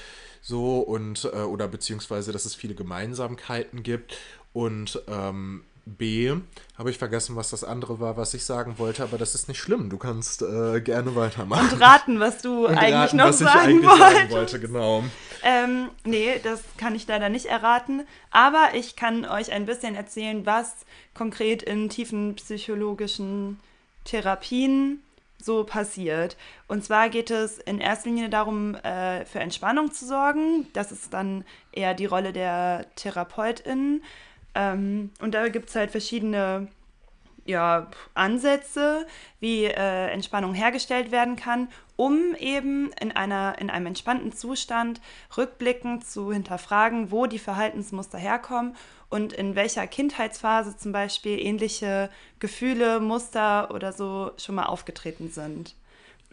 So 0.47 0.77
und 0.77 1.25
äh, 1.33 1.37
oder 1.37 1.67
beziehungsweise, 1.67 2.31
dass 2.31 2.45
es 2.45 2.53
viele 2.53 2.75
Gemeinsamkeiten 2.75 3.81
gibt. 3.81 4.15
Und 4.53 5.01
ähm, 5.07 5.63
B, 5.87 6.35
habe 6.77 6.91
ich 6.91 6.99
vergessen, 6.99 7.35
was 7.35 7.49
das 7.49 7.63
andere 7.63 7.99
war, 7.99 8.15
was 8.15 8.35
ich 8.35 8.45
sagen 8.45 8.75
wollte, 8.77 9.01
aber 9.01 9.17
das 9.17 9.33
ist 9.33 9.47
nicht 9.47 9.59
schlimm. 9.59 9.89
Du 9.89 9.97
kannst 9.97 10.43
äh, 10.43 10.81
gerne 10.81 11.15
weitermachen. 11.15 11.73
Und 11.73 11.81
raten, 11.81 12.19
was 12.19 12.43
du 12.43 12.67
Und 12.67 12.75
eigentlich 12.75 12.93
raten, 12.93 13.17
noch 13.17 13.25
was 13.25 13.41
ich 13.41 13.47
sagen 13.47 13.59
eigentlich 13.59 13.89
wolltest. 13.89 14.11
sagen 14.11 14.31
wollte, 14.31 14.59
genau. 14.59 15.03
Ähm, 15.43 15.89
nee, 16.03 16.39
das 16.43 16.61
kann 16.77 16.93
ich 16.93 17.07
leider 17.07 17.29
nicht 17.29 17.47
erraten. 17.47 18.05
Aber 18.29 18.69
ich 18.75 18.95
kann 18.95 19.25
euch 19.25 19.51
ein 19.51 19.65
bisschen 19.65 19.95
erzählen, 19.95 20.45
was 20.45 20.75
konkret 21.15 21.63
in 21.63 21.89
tiefen 21.89 22.35
psychologischen 22.35 23.59
Therapien 24.05 25.01
so 25.41 25.63
passiert. 25.63 26.37
Und 26.67 26.83
zwar 26.83 27.09
geht 27.09 27.31
es 27.31 27.59
in 27.59 27.79
erster 27.79 28.09
Linie 28.09 28.29
darum, 28.29 28.75
äh, 28.75 29.25
für 29.25 29.39
Entspannung 29.39 29.91
zu 29.91 30.05
sorgen. 30.05 30.67
Das 30.73 30.91
ist 30.91 31.13
dann 31.13 31.43
eher 31.71 31.93
die 31.93 32.05
Rolle 32.05 32.33
der 32.33 32.85
Therapeutin. 32.95 34.01
Ähm, 34.55 35.11
und 35.19 35.33
da 35.33 35.47
gibt 35.49 35.69
es 35.69 35.75
halt 35.75 35.91
verschiedene 35.91 36.67
ja, 37.45 37.87
Ansätze, 38.15 39.05
wie 39.39 39.65
äh, 39.65 40.07
Entspannung 40.07 40.55
hergestellt 40.55 41.11
werden 41.11 41.35
kann, 41.35 41.67
um 41.95 42.35
eben 42.39 42.91
in, 42.99 43.11
einer, 43.11 43.55
in 43.59 43.69
einem 43.69 43.85
entspannten 43.85 44.33
Zustand 44.33 44.99
rückblickend 45.37 46.05
zu 46.05 46.33
hinterfragen, 46.33 47.11
wo 47.11 47.27
die 47.27 47.39
Verhaltensmuster 47.39 48.17
herkommen 48.17 48.75
und 49.09 49.33
in 49.33 49.55
welcher 49.55 49.87
Kindheitsphase 49.87 50.77
zum 50.77 50.91
Beispiel 50.91 51.39
ähnliche 51.39 52.09
Gefühle, 52.39 52.99
Muster 52.99 53.71
oder 53.73 53.93
so 53.93 54.31
schon 54.37 54.55
mal 54.55 54.65
aufgetreten 54.65 55.29
sind. 55.31 55.75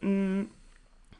Mm, 0.00 0.44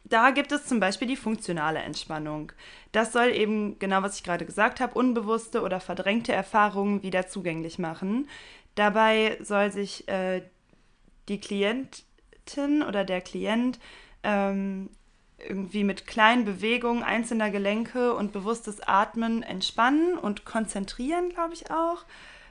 Da 0.05 0.31
gibt 0.31 0.53
es 0.53 0.67
zum 0.67 0.81
Beispiel 0.81 1.09
die 1.09 1.17
funktionale 1.17 1.81
Entspannung. 1.81 2.53
Das 2.93 3.13
soll 3.13 3.29
eben, 3.31 3.79
genau 3.79 4.03
was 4.03 4.17
ich 4.17 4.25
gerade 4.25 4.45
gesagt 4.47 4.81
habe, 4.81 4.95
unbewusste 4.99 5.63
oder 5.63 5.81
verdrängte 5.81 6.33
Erfahrungen 6.33 7.03
wieder 7.03 7.29
zugänglich 7.29 7.79
machen. 7.79 8.29
Dabei 8.75 9.39
soll 9.43 9.71
sich 9.73 10.09
äh, 10.09 10.43
die 11.29 11.41
Klientin 11.41 12.83
oder 12.87 13.05
der 13.05 13.21
Klient 13.21 13.79
ähm, 14.25 14.91
irgendwie 15.47 15.85
mit 15.85 16.07
kleinen 16.07 16.45
Bewegungen 16.45 17.03
einzelner 17.03 17.51
Gelenke 17.51 18.15
und 18.15 18.33
bewusstes 18.33 18.81
Atmen 18.81 19.43
entspannen 19.43 20.17
und 20.19 20.45
konzentrieren, 20.45 21.31
glaube 21.31 21.55
ich 21.55 21.71
auch. 21.71 22.05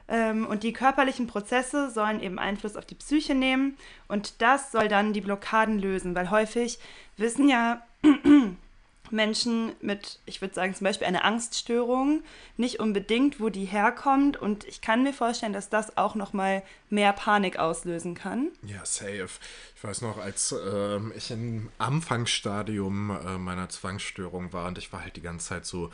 Ähm, 0.07 0.45
und 0.45 0.63
die 0.63 0.73
körperlichen 0.73 1.27
Prozesse 1.27 1.89
sollen 1.89 2.21
eben 2.21 2.37
Einfluss 2.37 2.75
auf 2.75 2.85
die 2.85 2.95
Psyche 2.95 3.33
nehmen 3.33 3.77
und 4.07 4.41
das 4.41 4.71
soll 4.71 4.87
dann 4.87 5.13
die 5.13 5.21
Blockaden 5.21 5.79
lösen, 5.79 6.15
weil 6.15 6.29
häufig 6.29 6.79
wissen 7.17 7.47
ja 7.47 7.81
Menschen 9.11 9.73
mit, 9.81 10.19
ich 10.25 10.41
würde 10.41 10.53
sagen 10.53 10.73
zum 10.73 10.85
Beispiel 10.85 11.07
eine 11.07 11.23
Angststörung, 11.23 12.23
nicht 12.57 12.79
unbedingt, 12.79 13.39
wo 13.39 13.49
die 13.49 13.65
herkommt 13.65 14.37
und 14.37 14.63
ich 14.65 14.81
kann 14.81 15.03
mir 15.03 15.13
vorstellen, 15.13 15.53
dass 15.53 15.69
das 15.69 15.97
auch 15.97 16.15
nochmal 16.15 16.63
mehr 16.89 17.13
Panik 17.13 17.57
auslösen 17.57 18.15
kann. 18.15 18.49
Ja, 18.63 18.85
safe. 18.85 19.29
Ich 19.75 19.83
weiß 19.83 20.01
noch, 20.01 20.17
als 20.17 20.53
ähm, 20.53 21.13
ich 21.15 21.31
im 21.31 21.69
Anfangsstadium 21.77 23.11
äh, 23.11 23.37
meiner 23.37 23.69
Zwangsstörung 23.69 24.53
war 24.53 24.67
und 24.67 24.77
ich 24.77 24.91
war 24.93 25.01
halt 25.01 25.15
die 25.15 25.21
ganze 25.21 25.47
Zeit 25.47 25.65
so, 25.65 25.89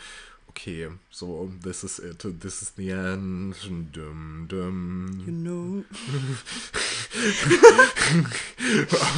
okay, 0.58 0.88
so, 1.12 1.52
this 1.62 1.84
is 1.84 2.00
it, 2.00 2.20
this 2.42 2.62
is 2.62 2.72
the 2.72 2.90
end, 2.92 3.56
dum, 3.92 4.48
dum. 4.48 5.24
You 5.26 5.32
know. 5.32 5.84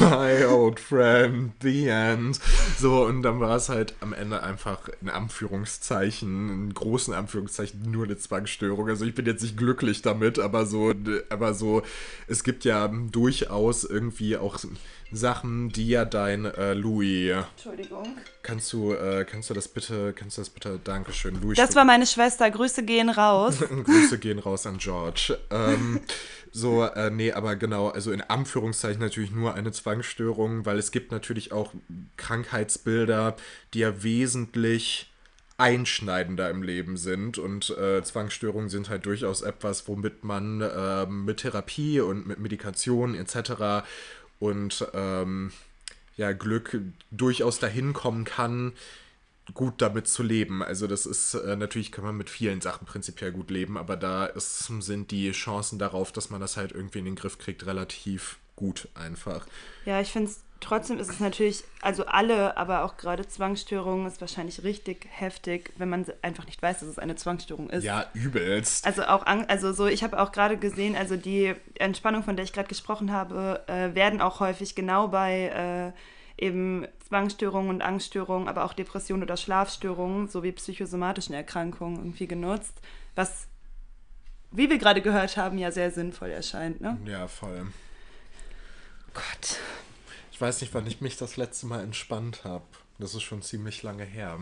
My 0.00 0.44
old 0.44 0.78
friend, 0.78 1.52
the 1.60 1.88
end. 1.88 2.38
So, 2.78 3.04
und 3.06 3.22
dann 3.22 3.40
war 3.40 3.56
es 3.56 3.68
halt 3.70 3.94
am 4.00 4.12
Ende 4.12 4.42
einfach 4.42 4.88
in 5.00 5.08
Anführungszeichen, 5.08 6.50
in 6.50 6.74
großen 6.74 7.14
Anführungszeichen, 7.14 7.90
nur 7.90 8.04
eine 8.04 8.18
Zwangsstörung. 8.18 8.88
Also 8.88 9.06
ich 9.06 9.14
bin 9.14 9.26
jetzt 9.26 9.42
nicht 9.42 9.56
glücklich 9.56 10.02
damit, 10.02 10.38
aber 10.38 10.66
so, 10.66 10.92
aber 11.30 11.54
so, 11.54 11.82
es 12.26 12.44
gibt 12.44 12.64
ja 12.64 12.88
durchaus 12.88 13.84
irgendwie 13.84 14.36
auch 14.36 14.58
Sachen, 15.12 15.70
die 15.70 15.88
ja 15.88 16.04
dein 16.04 16.44
äh, 16.44 16.74
Louis. 16.74 17.32
Entschuldigung. 17.56 18.16
Kannst 18.42 18.72
du, 18.72 18.92
äh, 18.92 19.24
kannst 19.28 19.50
du 19.50 19.54
das 19.54 19.68
bitte, 19.68 20.12
kannst 20.12 20.38
du 20.38 20.42
das 20.42 20.50
bitte, 20.50 20.80
Dankeschön, 20.82 21.29
Louis. 21.40 21.56
Das 21.56 21.76
war 21.76 21.84
meine 21.84 22.06
Schwester. 22.06 22.50
Grüße 22.50 22.84
gehen 22.84 23.10
raus. 23.10 23.58
Grüße 23.84 24.18
gehen 24.18 24.38
raus 24.38 24.66
an 24.66 24.78
George. 24.78 25.38
Ähm, 25.50 26.00
so, 26.52 26.84
äh, 26.84 27.10
nee, 27.10 27.32
aber 27.32 27.56
genau, 27.56 27.88
also 27.88 28.10
in 28.10 28.22
Anführungszeichen 28.22 29.00
natürlich 29.00 29.30
nur 29.30 29.54
eine 29.54 29.72
Zwangsstörung, 29.72 30.66
weil 30.66 30.78
es 30.78 30.90
gibt 30.90 31.12
natürlich 31.12 31.52
auch 31.52 31.72
Krankheitsbilder, 32.16 33.36
die 33.74 33.80
ja 33.80 34.02
wesentlich 34.02 35.10
einschneidender 35.58 36.48
im 36.48 36.62
Leben 36.62 36.96
sind 36.96 37.36
und 37.36 37.68
äh, 37.76 38.02
Zwangsstörungen 38.02 38.70
sind 38.70 38.88
halt 38.88 39.04
durchaus 39.04 39.42
etwas, 39.42 39.86
womit 39.88 40.24
man 40.24 40.62
äh, 40.62 41.04
mit 41.04 41.38
Therapie 41.38 42.00
und 42.00 42.26
mit 42.26 42.38
Medikation 42.38 43.14
etc. 43.14 43.86
und 44.38 44.86
ähm, 44.94 45.52
ja, 46.16 46.32
Glück 46.32 46.80
durchaus 47.10 47.58
dahin 47.58 47.92
kommen 47.92 48.24
kann, 48.24 48.72
gut 49.54 49.82
damit 49.82 50.08
zu 50.08 50.22
leben. 50.22 50.62
Also 50.62 50.86
das 50.86 51.06
ist, 51.06 51.34
äh, 51.34 51.56
natürlich 51.56 51.92
kann 51.92 52.04
man 52.04 52.16
mit 52.16 52.30
vielen 52.30 52.60
Sachen 52.60 52.86
prinzipiell 52.86 53.32
gut 53.32 53.50
leben, 53.50 53.76
aber 53.76 53.96
da 53.96 54.26
ist, 54.26 54.66
sind 54.80 55.10
die 55.10 55.30
Chancen 55.32 55.78
darauf, 55.78 56.12
dass 56.12 56.30
man 56.30 56.40
das 56.40 56.56
halt 56.56 56.72
irgendwie 56.72 57.00
in 57.00 57.04
den 57.04 57.16
Griff 57.16 57.38
kriegt, 57.38 57.66
relativ 57.66 58.38
gut 58.56 58.88
einfach. 58.94 59.46
Ja, 59.84 60.00
ich 60.00 60.12
finde 60.12 60.30
es 60.30 60.40
trotzdem 60.60 60.98
ist 60.98 61.10
es 61.10 61.20
natürlich, 61.20 61.64
also 61.80 62.06
alle, 62.06 62.56
aber 62.56 62.84
auch 62.84 62.96
gerade 62.96 63.26
Zwangsstörungen 63.26 64.06
ist 64.06 64.20
wahrscheinlich 64.20 64.62
richtig 64.62 65.06
heftig, 65.10 65.72
wenn 65.76 65.88
man 65.88 66.06
einfach 66.22 66.46
nicht 66.46 66.62
weiß, 66.62 66.80
dass 66.80 66.88
es 66.88 66.98
eine 66.98 67.16
Zwangsstörung 67.16 67.70
ist. 67.70 67.84
Ja, 67.84 68.06
übelst. 68.14 68.86
Also 68.86 69.04
auch, 69.04 69.24
also 69.26 69.72
so, 69.72 69.86
ich 69.86 70.04
habe 70.04 70.20
auch 70.20 70.32
gerade 70.32 70.56
gesehen, 70.56 70.94
also 70.94 71.16
die 71.16 71.54
Entspannung, 71.78 72.22
von 72.22 72.36
der 72.36 72.44
ich 72.44 72.52
gerade 72.52 72.68
gesprochen 72.68 73.12
habe, 73.12 73.62
äh, 73.66 73.94
werden 73.94 74.20
auch 74.20 74.40
häufig 74.40 74.74
genau 74.74 75.08
bei 75.08 75.92
äh, 76.38 76.44
eben 76.44 76.86
Zwangsstörungen 77.10 77.70
und 77.70 77.82
Angststörungen, 77.82 78.46
aber 78.46 78.64
auch 78.64 78.72
Depressionen 78.72 79.24
oder 79.24 79.36
Schlafstörungen 79.36 80.28
sowie 80.28 80.52
psychosomatischen 80.52 81.34
Erkrankungen 81.34 81.96
irgendwie 81.96 82.28
genutzt, 82.28 82.80
was, 83.16 83.48
wie 84.52 84.70
wir 84.70 84.78
gerade 84.78 85.02
gehört 85.02 85.36
haben, 85.36 85.58
ja 85.58 85.72
sehr 85.72 85.90
sinnvoll 85.90 86.30
erscheint. 86.30 86.80
Ne? 86.80 86.98
Ja, 87.04 87.26
voll. 87.26 87.66
Gott. 89.12 89.58
Ich 90.30 90.40
weiß 90.40 90.60
nicht, 90.60 90.72
wann 90.72 90.86
ich 90.86 91.00
mich 91.00 91.16
das 91.16 91.36
letzte 91.36 91.66
Mal 91.66 91.82
entspannt 91.82 92.44
habe. 92.44 92.64
Das 93.00 93.14
ist 93.16 93.22
schon 93.22 93.42
ziemlich 93.42 93.82
lange 93.82 94.04
her. 94.04 94.38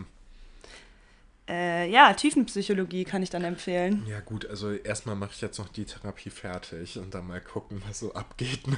Äh, 1.49 1.89
ja, 1.89 2.13
Tiefenpsychologie 2.13 3.05
kann 3.05 3.23
ich 3.23 3.31
dann 3.31 3.43
empfehlen. 3.43 4.05
Ja 4.07 4.19
gut, 4.19 4.47
also 4.47 4.71
erstmal 4.71 5.15
mache 5.15 5.31
ich 5.33 5.41
jetzt 5.41 5.57
noch 5.57 5.69
die 5.69 5.85
Therapie 5.85 6.29
fertig 6.29 6.99
und 6.99 7.13
dann 7.15 7.25
mal 7.27 7.41
gucken, 7.41 7.81
was 7.87 7.99
so 7.99 8.13
abgeht. 8.13 8.67
Ne? 8.67 8.77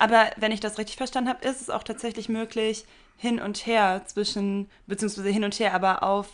Aber 0.00 0.30
wenn 0.36 0.50
ich 0.50 0.60
das 0.60 0.78
richtig 0.78 0.96
verstanden 0.96 1.30
habe, 1.30 1.46
ist 1.46 1.60
es 1.60 1.70
auch 1.70 1.84
tatsächlich 1.84 2.28
möglich, 2.28 2.84
hin 3.16 3.40
und 3.40 3.66
her 3.66 4.02
zwischen, 4.06 4.68
beziehungsweise 4.88 5.28
hin 5.28 5.44
und 5.44 5.58
her, 5.60 5.74
aber 5.74 6.02
auf 6.02 6.26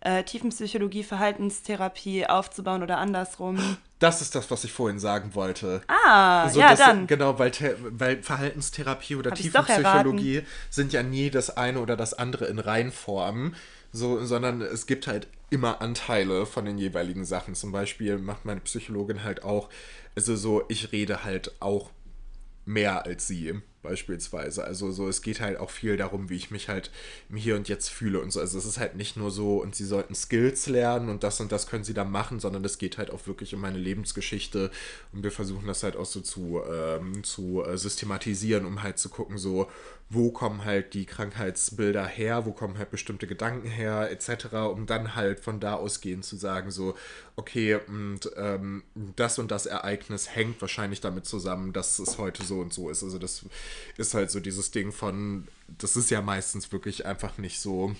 äh, 0.00 0.22
Tiefenpsychologie, 0.24 1.04
Verhaltenstherapie 1.04 2.26
aufzubauen 2.26 2.82
oder 2.82 2.98
andersrum. 2.98 3.58
Das 3.98 4.20
ist 4.20 4.34
das, 4.34 4.50
was 4.50 4.64
ich 4.64 4.72
vorhin 4.72 4.98
sagen 4.98 5.34
wollte. 5.34 5.82
Ah, 5.86 6.48
So, 6.48 6.58
ja, 6.58 6.74
dann. 6.74 7.06
Genau, 7.06 7.38
weil, 7.38 7.52
weil 7.90 8.22
Verhaltenstherapie 8.22 9.14
oder 9.14 9.30
Hab 9.30 9.38
Tiefenpsychologie 9.38 10.42
sind 10.70 10.92
ja 10.92 11.02
nie 11.02 11.30
das 11.30 11.56
eine 11.56 11.78
oder 11.80 11.96
das 11.96 12.14
andere 12.14 12.46
in 12.46 12.58
Reinform, 12.58 13.54
so, 13.92 14.24
sondern 14.24 14.62
es 14.62 14.86
gibt 14.86 15.06
halt 15.06 15.28
immer 15.50 15.82
Anteile 15.82 16.46
von 16.46 16.64
den 16.64 16.78
jeweiligen 16.78 17.24
Sachen. 17.24 17.54
Zum 17.54 17.72
Beispiel 17.72 18.18
macht 18.18 18.44
meine 18.44 18.60
Psychologin 18.60 19.22
halt 19.22 19.42
auch, 19.44 19.68
also 20.16 20.34
so, 20.34 20.64
ich 20.68 20.92
rede 20.92 21.24
halt 21.24 21.60
auch 21.60 21.90
mehr 22.64 23.04
als 23.04 23.26
sie. 23.26 23.60
Beispielsweise. 23.82 24.64
Also 24.64 24.92
so, 24.92 25.08
es 25.08 25.22
geht 25.22 25.40
halt 25.40 25.58
auch 25.58 25.70
viel 25.70 25.96
darum, 25.96 26.28
wie 26.30 26.36
ich 26.36 26.50
mich 26.50 26.68
halt 26.68 26.90
im 27.28 27.36
Hier 27.36 27.56
und 27.56 27.68
Jetzt 27.68 27.88
fühle 27.88 28.20
und 28.20 28.32
so. 28.32 28.40
Also 28.40 28.58
es 28.58 28.64
ist 28.64 28.78
halt 28.78 28.96
nicht 28.96 29.16
nur 29.16 29.30
so, 29.30 29.60
und 29.60 29.74
sie 29.74 29.84
sollten 29.84 30.14
Skills 30.14 30.66
lernen 30.66 31.08
und 31.08 31.22
das 31.22 31.40
und 31.40 31.52
das 31.52 31.66
können 31.66 31.84
sie 31.84 31.94
dann 31.94 32.10
machen, 32.10 32.40
sondern 32.40 32.64
es 32.64 32.78
geht 32.78 32.98
halt 32.98 33.10
auch 33.10 33.26
wirklich 33.26 33.54
um 33.54 33.60
meine 33.60 33.78
Lebensgeschichte 33.78 34.70
und 35.12 35.22
wir 35.22 35.32
versuchen 35.32 35.66
das 35.66 35.82
halt 35.82 35.96
auch 35.96 36.06
so 36.06 36.20
zu, 36.20 36.62
ähm, 36.70 37.24
zu 37.24 37.64
äh, 37.64 37.76
systematisieren, 37.76 38.66
um 38.66 38.82
halt 38.82 38.98
zu 38.98 39.08
gucken, 39.08 39.38
so, 39.38 39.68
wo 40.12 40.30
kommen 40.30 40.64
halt 40.64 40.92
die 40.92 41.06
Krankheitsbilder 41.06 42.06
her, 42.06 42.44
wo 42.44 42.52
kommen 42.52 42.76
halt 42.76 42.90
bestimmte 42.90 43.26
Gedanken 43.26 43.68
her, 43.68 44.10
etc., 44.10 44.54
um 44.70 44.84
dann 44.84 45.14
halt 45.14 45.40
von 45.40 45.58
da 45.58 45.74
ausgehend 45.74 46.24
zu 46.24 46.36
sagen, 46.36 46.70
so, 46.70 46.94
okay, 47.36 47.78
und 47.86 48.30
ähm, 48.36 48.82
das 49.16 49.38
und 49.38 49.50
das 49.50 49.64
Ereignis 49.64 50.28
hängt 50.34 50.60
wahrscheinlich 50.60 51.00
damit 51.00 51.24
zusammen, 51.24 51.72
dass 51.72 51.98
es 51.98 52.18
heute 52.18 52.44
so 52.44 52.60
und 52.60 52.74
so 52.74 52.90
ist. 52.90 53.02
Also 53.02 53.18
das 53.18 53.46
ist 53.96 54.14
halt 54.14 54.30
so 54.30 54.40
dieses 54.40 54.70
Ding 54.70 54.92
von, 54.92 55.48
das 55.66 55.96
ist 55.96 56.10
ja 56.10 56.22
meistens 56.22 56.72
wirklich 56.72 57.06
einfach 57.06 57.38
nicht 57.38 57.60
so 57.60 57.94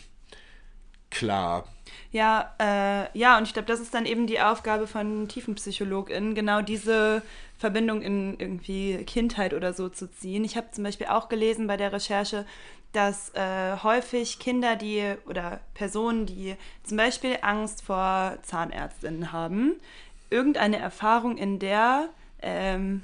klar. 1.11 1.67
Ja, 2.11 2.55
äh, 2.59 3.19
ja, 3.19 3.39
und 3.39 3.45
ich 3.45 3.53
glaube, 3.53 3.69
das 3.69 3.81
ist 3.81 3.95
dann 3.95 4.07
eben 4.07 4.27
die 4.27 4.41
Aufgabe 4.41 4.87
von 4.87 5.29
TiefenpsychologInnen, 5.29 6.35
genau 6.35 6.63
diese 6.63 7.23
Verbindung 7.59 8.03
in 8.03 8.39
irgendwie 8.39 9.05
Kindheit 9.05 9.55
oder 9.55 9.73
so 9.73 9.89
zu 9.89 10.11
ziehen. 10.11 10.45
Ich 10.45 10.57
habe 10.57 10.71
zum 10.73 10.85
Beispiel 10.85 11.07
auch 11.07 11.29
gelesen 11.29 11.67
bei 11.67 11.77
der 11.77 11.93
Recherche, 11.93 12.47
dass 12.93 13.31
äh, 13.35 13.77
häufig 13.83 14.39
Kinder, 14.39 14.77
die 14.77 15.15
oder 15.27 15.61
Personen, 15.75 16.27
die 16.27 16.57
zum 16.83 16.97
Beispiel 16.97 17.39
Angst 17.41 17.83
vor 17.83 18.39
Zahnärztinnen 18.43 19.33
haben, 19.33 19.77
irgendeine 20.29 20.79
Erfahrung 20.79 21.39
in 21.39 21.59
der, 21.59 22.09
ähm, 22.43 23.03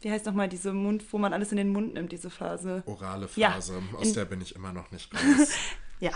wie 0.00 0.10
heißt 0.10 0.26
nochmal 0.26 0.48
diese 0.48 0.72
Mund, 0.72 1.04
wo 1.12 1.18
man 1.18 1.32
alles 1.32 1.50
in 1.50 1.56
den 1.56 1.70
Mund 1.70 1.94
nimmt, 1.94 2.12
diese 2.12 2.30
Phase? 2.30 2.82
Orale 2.86 3.28
Ja, 3.36 3.50
Phase, 3.52 3.82
aus 3.96 4.06
in- 4.08 4.14
der 4.14 4.24
bin 4.24 4.40
ich 4.40 4.54
immer 4.54 4.72
noch 4.72 4.90
nicht 4.90 5.12
raus. 5.14 5.48
Ja, 6.00 6.12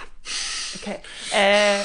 okay. 0.76 0.98
Äh, 1.34 1.82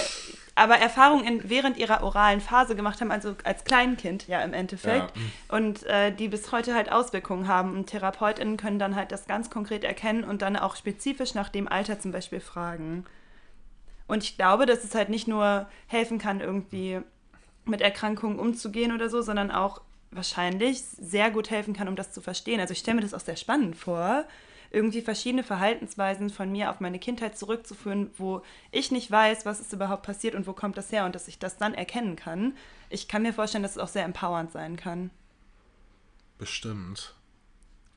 aber 0.54 0.78
Erfahrungen 0.78 1.42
während 1.50 1.78
ihrer 1.78 2.04
oralen 2.04 2.42
Phase 2.42 2.76
gemacht 2.76 3.02
haben, 3.02 3.10
also 3.10 3.36
als 3.44 3.64
Kleinkind 3.64 4.28
ja 4.28 4.42
im 4.44 4.54
Endeffekt. 4.54 5.14
Und 5.48 5.82
äh, 5.88 6.12
die 6.12 6.28
bis 6.28 6.52
heute 6.52 6.76
halt 6.76 6.92
Auswirkungen 6.92 7.48
haben. 7.48 7.74
Und 7.74 7.88
TherapeutInnen 7.88 8.56
können 8.58 8.78
dann 8.78 8.96
halt 8.96 9.12
das 9.12 9.26
ganz 9.26 9.50
konkret 9.50 9.84
erkennen 9.84 10.24
und 10.24 10.44
dann 10.44 10.58
auch 10.58 10.76
spezifisch 10.76 11.34
nach 11.34 11.50
dem 11.50 11.68
Alter 11.68 12.00
zum 12.00 12.12
Beispiel 12.12 12.40
fragen. 12.40 13.06
Und 14.08 14.24
ich 14.24 14.36
glaube, 14.38 14.68
dass 14.68 14.84
es 14.84 14.94
halt 14.94 15.10
nicht 15.10 15.28
nur 15.28 15.68
helfen 15.88 16.20
kann, 16.20 16.40
irgendwie 16.40 17.00
mit 17.66 17.82
Erkrankungen 17.82 18.38
umzugehen 18.38 18.92
oder 18.94 19.10
so, 19.10 19.22
sondern 19.24 19.50
auch 19.50 19.82
wahrscheinlich 20.12 20.82
sehr 20.84 21.32
gut 21.32 21.50
helfen 21.50 21.74
kann, 21.74 21.88
um 21.88 21.96
das 21.96 22.12
zu 22.12 22.22
verstehen. 22.22 22.60
Also 22.60 22.72
ich 22.74 22.80
stelle 22.80 22.96
mir 22.96 23.02
das 23.02 23.14
auch 23.14 23.20
sehr 23.20 23.36
spannend 23.36 23.76
vor, 23.76 24.26
irgendwie 24.72 25.02
verschiedene 25.02 25.44
Verhaltensweisen 25.44 26.30
von 26.30 26.52
mir 26.52 26.70
auf 26.70 26.80
meine 26.80 27.00
Kindheit 27.00 27.38
zurückzuführen, 27.38 28.12
wo 28.18 28.42
ich 28.72 28.92
nicht 28.92 29.10
weiß, 29.10 29.46
was 29.46 29.60
ist 29.60 29.74
überhaupt 29.74 30.04
passiert 30.04 30.36
und 30.36 30.48
wo 30.48 30.54
kommt 30.54 30.78
das 30.78 30.92
her 30.92 31.06
und 31.06 31.16
dass 31.16 31.28
ich 31.28 31.40
das 31.40 31.58
dann 31.58 31.74
erkennen 31.74 32.16
kann. 32.16 32.56
Ich 32.90 33.08
kann 33.08 33.22
mir 33.22 33.34
vorstellen, 33.34 33.64
dass 33.64 33.74
es 33.74 33.78
auch 33.78 33.88
sehr 33.88 34.04
empowernd 34.04 34.52
sein 34.52 34.76
kann. 34.76 35.10
Bestimmt. 36.38 37.16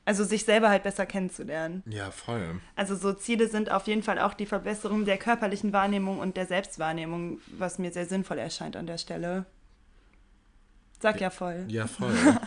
Also 0.03 0.23
sich 0.23 0.45
selber 0.45 0.69
halt 0.69 0.83
besser 0.83 1.05
kennenzulernen. 1.05 1.83
Ja, 1.85 2.09
voll. 2.09 2.59
Also 2.75 2.95
so 2.95 3.13
Ziele 3.13 3.47
sind 3.47 3.69
auf 3.69 3.85
jeden 3.85 4.01
Fall 4.01 4.17
auch 4.17 4.33
die 4.33 4.47
Verbesserung 4.47 5.05
der 5.05 5.17
körperlichen 5.17 5.73
Wahrnehmung 5.73 6.19
und 6.19 6.37
der 6.37 6.47
Selbstwahrnehmung, 6.47 7.39
was 7.47 7.77
mir 7.77 7.91
sehr 7.91 8.07
sinnvoll 8.07 8.39
erscheint 8.39 8.75
an 8.75 8.87
der 8.87 8.97
Stelle. 8.97 9.45
Sag 11.01 11.19
ja 11.19 11.29
voll. 11.29 11.65
Ja, 11.67 11.87
voll. 11.87 12.13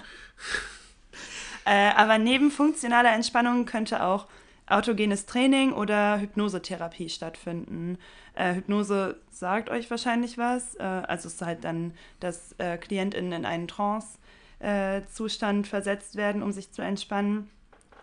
Äh, 1.66 1.92
aber 1.94 2.18
neben 2.18 2.50
funktionaler 2.50 3.14
Entspannung 3.14 3.64
könnte 3.64 4.02
auch 4.02 4.26
autogenes 4.66 5.25
Training 5.26 5.73
oder 5.73 6.20
Hypnosetherapie 6.20 7.08
stattfinden. 7.08 7.96
Äh, 8.34 8.54
Hypnose 8.54 9.16
sagt 9.30 9.70
euch 9.70 9.90
wahrscheinlich 9.90 10.37
was. 10.38 10.75
Äh, 10.76 10.82
also 10.82 11.28
es 11.28 11.34
ist 11.34 11.42
halt 11.42 11.64
dann, 11.64 11.94
dass 12.20 12.54
äh, 12.58 12.76
KlientInnen 12.76 13.32
in 13.32 13.44
einen 13.46 13.68
Trance-Zustand 13.68 15.66
versetzt 15.66 16.16
werden, 16.16 16.42
um 16.42 16.52
sich 16.52 16.70
zu 16.73 16.82
entspannen. 16.82 17.49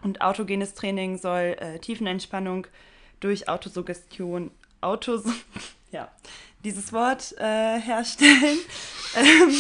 Und 0.02 0.22
autogenes 0.22 0.74
Training 0.74 1.18
soll 1.18 1.56
äh, 1.60 1.78
Tiefenentspannung 1.80 2.66
durch 3.20 3.48
Autosuggestion, 3.48 4.50
Autos, 4.82 5.24
ja, 5.92 6.10
dieses 6.64 6.94
Wort 6.94 7.36
äh, 7.38 7.80
herstellen. 7.80 8.58
ähm, 9.16 9.54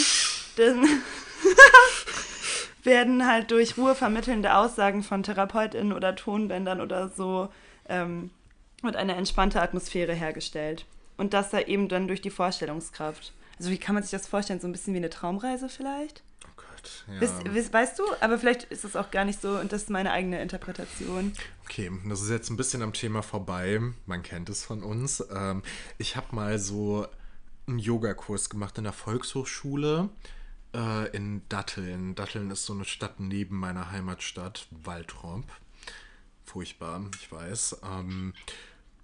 denn 0.58 0.86
werden 2.84 3.28
halt 3.28 3.52
durch 3.52 3.78
ruhevermittelnde 3.78 4.56
Aussagen 4.56 5.04
von 5.04 5.24
TherapeutInnen 5.24 5.94
oder 5.94 6.16
Tonbändern 6.16 6.82
oder 6.82 7.10
so 7.10 7.50
ähm, 7.88 8.32
wird 8.82 8.96
eine 8.96 9.16
entspannte 9.16 9.62
Atmosphäre 9.62 10.14
hergestellt. 10.14 10.86
Und 11.18 11.34
das 11.34 11.52
da 11.52 11.60
eben 11.60 11.88
dann 11.88 12.08
durch 12.08 12.22
die 12.22 12.32
Vorstellungskraft. 12.32 13.34
Also 13.60 13.70
wie 13.70 13.78
kann 13.78 13.94
man 13.94 14.04
sich 14.04 14.12
das 14.12 14.28
vorstellen? 14.28 14.60
So 14.60 14.68
ein 14.68 14.72
bisschen 14.72 14.94
wie 14.94 14.98
eine 14.98 15.10
Traumreise 15.10 15.70
vielleicht? 15.70 16.24
Oh 16.46 16.54
Gott. 16.56 17.06
Ja. 17.08 17.22
Wisst, 17.22 17.54
wisst, 17.54 17.74
weißt 17.74 18.00
du? 18.00 18.04
Aber 18.22 18.40
vielleicht 18.40 18.64
ist 18.64 18.84
es 18.84 18.96
auch 18.96 19.12
gar 19.12 19.26
nicht 19.26 19.40
so 19.40 19.60
und 19.60 19.72
das 19.72 19.84
ist 19.84 19.90
meine 19.92 20.12
eigene 20.12 20.42
Interpretation. 20.42 21.34
Okay, 21.66 21.92
das 22.10 22.22
ist 22.22 22.32
jetzt 22.32 22.50
ein 22.50 22.58
bisschen 22.58 22.82
am 22.82 22.94
Thema 22.94 23.22
vorbei. 23.22 23.80
Man 24.08 24.24
kennt 24.24 24.50
es 24.50 24.66
von 24.66 24.82
uns. 24.82 25.24
Ähm, 25.32 25.62
ich 26.00 26.16
habe 26.16 26.36
mal 26.36 26.58
so 26.58 27.06
einen 27.68 27.78
Yogakurs 27.78 28.50
gemacht 28.50 28.80
in 28.80 28.86
der 28.86 28.94
Volkshochschule 28.94 30.10
äh, 30.74 31.16
in 31.16 31.48
Datteln. 31.50 32.16
Datteln 32.16 32.52
ist 32.52 32.66
so 32.66 32.74
eine 32.74 32.86
Stadt 32.86 33.20
neben 33.20 33.58
meiner 33.58 33.92
Heimatstadt, 33.92 34.68
Waldrop. 34.72 35.46
Furchtbar, 36.46 37.06
ich 37.20 37.32
weiß. 37.32 37.82
Ähm, 37.84 38.34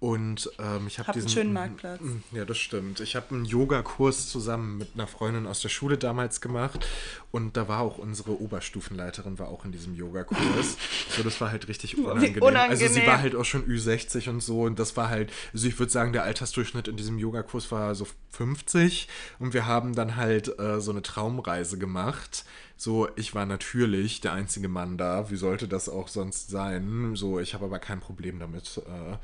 und 0.00 0.48
ähm, 0.60 0.86
ich 0.86 0.98
habe 1.00 1.08
Hab 1.08 1.16
einen 1.16 1.24
diesen 1.24 1.28
schönen 1.28 1.52
Marktplatz. 1.52 2.00
Ja, 2.30 2.44
das 2.44 2.58
stimmt. 2.58 3.00
Ich 3.00 3.16
habe 3.16 3.34
einen 3.34 3.44
Yogakurs 3.44 4.28
zusammen 4.28 4.78
mit 4.78 4.90
einer 4.94 5.08
Freundin 5.08 5.46
aus 5.46 5.60
der 5.60 5.70
Schule 5.70 5.98
damals 5.98 6.40
gemacht 6.40 6.86
und 7.32 7.56
da 7.56 7.66
war 7.66 7.80
auch 7.80 7.98
unsere 7.98 8.40
Oberstufenleiterin 8.40 9.40
war 9.40 9.48
auch 9.48 9.64
in 9.64 9.72
diesem 9.72 9.96
Yogakurs. 9.96 10.76
so, 11.16 11.24
das 11.24 11.40
war 11.40 11.50
halt 11.50 11.66
richtig 11.66 11.98
unangenehm. 11.98 12.42
Also 12.44 12.76
sie 12.76 12.84
unangenehm. 12.84 13.06
war 13.06 13.18
halt 13.18 13.34
auch 13.34 13.44
schon 13.44 13.66
Ü60 13.66 14.28
und 14.30 14.40
so 14.40 14.62
und 14.62 14.78
das 14.78 14.96
war 14.96 15.08
halt, 15.08 15.32
also 15.52 15.66
ich 15.66 15.76
würde 15.80 15.90
sagen, 15.90 16.12
der 16.12 16.22
Altersdurchschnitt 16.22 16.86
in 16.86 16.96
diesem 16.96 17.18
Yogakurs 17.18 17.72
war 17.72 17.96
so 17.96 18.06
50 18.30 19.08
und 19.40 19.52
wir 19.52 19.66
haben 19.66 19.96
dann 19.96 20.14
halt 20.14 20.60
äh, 20.60 20.80
so 20.80 20.92
eine 20.92 21.02
Traumreise 21.02 21.76
gemacht. 21.76 22.44
So, 22.80 23.08
ich 23.16 23.34
war 23.34 23.44
natürlich 23.44 24.20
der 24.20 24.34
einzige 24.34 24.68
Mann 24.68 24.96
da. 24.98 25.32
Wie 25.32 25.36
sollte 25.36 25.66
das 25.66 25.88
auch 25.88 26.06
sonst 26.06 26.48
sein? 26.50 27.16
So, 27.16 27.40
ich 27.40 27.52
habe 27.52 27.64
aber 27.64 27.80
kein 27.80 27.98
Problem 27.98 28.38
damit, 28.38 28.80
äh, 28.86 29.16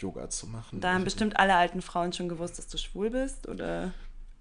Yoga 0.00 0.28
zu 0.30 0.46
machen. 0.46 0.80
Da 0.80 0.92
haben 0.92 0.98
Ich- 1.00 1.04
bestimmt 1.06 1.38
alle 1.38 1.54
alten 1.56 1.82
Frauen 1.82 2.12
schon 2.12 2.28
gewusst, 2.28 2.58
dass 2.58 2.68
du 2.68 2.78
schwul 2.78 3.10
bist, 3.10 3.46
oder? 3.48 3.92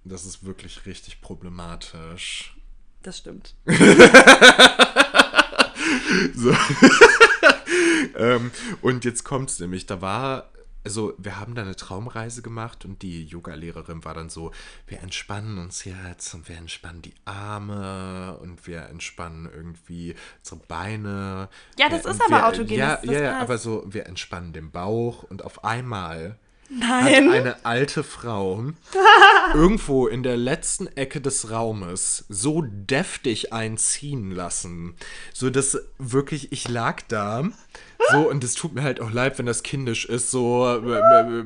Das 0.04 0.26
ist 0.26 0.46
wirklich 0.46 0.86
richtig 0.86 1.22
problematisch. 1.22 2.56
Das 3.04 3.18
stimmt. 3.18 3.56
So. 6.34 6.52
ähm, 8.18 8.52
und 8.82 9.06
jetzt 9.06 9.24
kommt's 9.24 9.60
nämlich, 9.60 9.86
da 9.86 10.02
war, 10.02 10.50
also 10.88 11.14
wir 11.18 11.38
haben 11.38 11.54
da 11.54 11.64
eine 11.64 11.76
Traumreise 11.76 12.42
gemacht 12.42 12.86
und 12.86 13.02
die 13.02 13.26
Yoga-Lehrerin 13.26 14.06
war 14.06 14.14
dann 14.14 14.30
so, 14.30 14.52
wir 14.88 15.02
entspannen 15.02 15.58
uns 15.58 15.84
jetzt 15.84 16.34
und 16.34 16.48
wir 16.48 16.56
entspannen 16.58 17.02
die 17.02 17.14
Arme 17.26 18.38
und 18.42 18.66
wir 18.68 18.84
entspannen 18.84 19.50
irgendwie 19.54 20.16
unsere 20.40 20.62
Beine. 20.68 21.50
Ja, 21.78 21.90
das 21.90 22.06
Äh, 22.06 22.12
ist 22.12 22.16
und 22.22 22.22
aber 22.34 22.42
wir, 22.42 22.48
autogenes, 22.48 22.78
Ja, 22.78 23.00
ja, 23.04 23.22
ja, 23.22 23.40
aber 23.40 23.58
so, 23.58 23.84
wir 23.88 24.06
entspannen 24.06 24.54
den 24.54 24.72
Bauch 24.72 25.24
und 25.24 25.44
auf 25.44 25.64
einmal 25.66 26.38
Nein. 26.70 27.30
hat 27.30 27.40
eine 27.40 27.66
alte 27.66 28.04
Frau 28.04 28.64
irgendwo 29.54 30.08
in 30.08 30.24
der 30.24 30.38
letzten 30.38 30.88
Ecke 30.88 31.22
des 31.22 31.50
Raumes 31.50 32.26
so 32.30 32.62
deftig 32.62 33.54
einziehen 33.54 34.32
lassen, 34.32 34.96
so 35.34 35.50
dass 35.50 35.78
wirklich 35.98 36.52
ich 36.52 36.68
lag 36.68 37.02
da 37.08 37.50
so 38.12 38.30
und 38.30 38.44
es 38.44 38.54
tut 38.54 38.74
mir 38.74 38.84
halt 38.84 39.02
auch 39.02 39.12
leid, 39.12 39.38
wenn 39.38 39.46
das 39.46 39.64
kindisch 39.64 40.06
ist, 40.06 40.32
so 40.32 40.66
äh, 40.66 40.98
äh, 40.98 41.46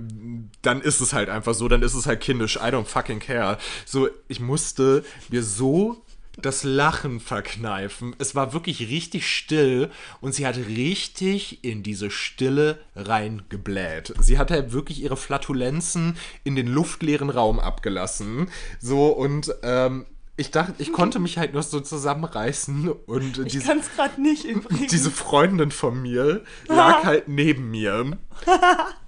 dann 0.61 0.81
ist 0.81 1.01
es 1.01 1.13
halt 1.13 1.29
einfach 1.29 1.53
so, 1.53 1.67
dann 1.67 1.81
ist 1.81 1.93
es 1.93 2.05
halt 2.05 2.21
kindisch, 2.21 2.57
I 2.57 2.69
don't 2.69 2.85
fucking 2.85 3.19
care. 3.19 3.57
So 3.85 4.09
ich 4.27 4.39
musste 4.39 5.03
mir 5.29 5.43
so 5.43 6.03
das 6.45 6.63
Lachen 6.63 7.19
verkneifen. 7.19 8.15
Es 8.19 8.35
war 8.35 8.53
wirklich 8.53 8.89
richtig 8.89 9.27
still 9.27 9.89
und 10.19 10.33
sie 10.33 10.45
hat 10.45 10.57
richtig 10.57 11.63
in 11.63 11.83
diese 11.83 12.11
Stille 12.11 12.79
reingebläht. 12.95 14.13
Sie 14.19 14.37
hat 14.37 14.51
halt 14.51 14.73
wirklich 14.73 15.01
ihre 15.01 15.17
Flatulenzen 15.17 16.17
in 16.43 16.55
den 16.55 16.67
luftleeren 16.67 17.29
Raum 17.29 17.59
abgelassen. 17.59 18.49
So 18.79 19.07
und 19.07 19.53
ähm, 19.63 20.05
ich 20.37 20.49
dachte, 20.49 20.73
ich 20.79 20.91
konnte 20.91 21.19
mich 21.19 21.37
halt 21.37 21.53
nur 21.53 21.61
so 21.61 21.79
zusammenreißen 21.79 22.89
und 22.89 23.37
Ich 23.39 23.51
diese, 23.53 23.65
kann 23.65 23.79
es 23.79 23.93
gerade 23.95 24.19
nicht 24.21 24.43
übrigens. 24.45 24.91
diese 24.91 25.11
Freundin 25.11 25.71
von 25.71 26.01
mir 26.01 26.43
lag 26.67 27.03
halt 27.03 27.27
neben 27.27 27.69
mir 27.69 28.17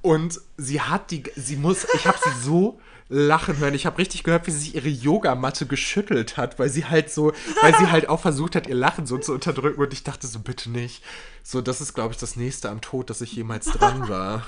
und 0.01 0.39
sie 0.57 0.81
hat 0.81 1.11
die, 1.11 1.23
sie 1.35 1.55
muss, 1.55 1.87
ich 1.95 2.05
habe 2.05 2.17
sie 2.23 2.41
so 2.43 2.79
lachen 3.09 3.57
hören. 3.57 3.73
Ich 3.73 3.85
habe 3.85 3.97
richtig 3.97 4.23
gehört, 4.23 4.47
wie 4.47 4.51
sie 4.51 4.59
sich 4.59 4.75
ihre 4.75 4.89
Yogamatte 4.89 5.65
geschüttelt 5.65 6.37
hat, 6.37 6.59
weil 6.59 6.69
sie 6.69 6.85
halt 6.85 7.11
so, 7.11 7.33
weil 7.61 7.77
sie 7.77 7.91
halt 7.91 8.09
auch 8.09 8.19
versucht 8.19 8.55
hat, 8.55 8.67
ihr 8.67 8.75
Lachen 8.75 9.05
so 9.05 9.17
zu 9.17 9.33
unterdrücken. 9.33 9.81
Und 9.81 9.93
ich 9.93 10.03
dachte 10.03 10.27
so, 10.27 10.39
bitte 10.39 10.69
nicht. 10.69 11.03
So, 11.43 11.61
das 11.61 11.81
ist, 11.81 11.93
glaube 11.93 12.13
ich, 12.13 12.19
das 12.19 12.35
nächste 12.35 12.69
am 12.69 12.81
Tod, 12.81 13.09
dass 13.09 13.21
ich 13.21 13.33
jemals 13.33 13.65
dran 13.67 14.07
war. 14.09 14.45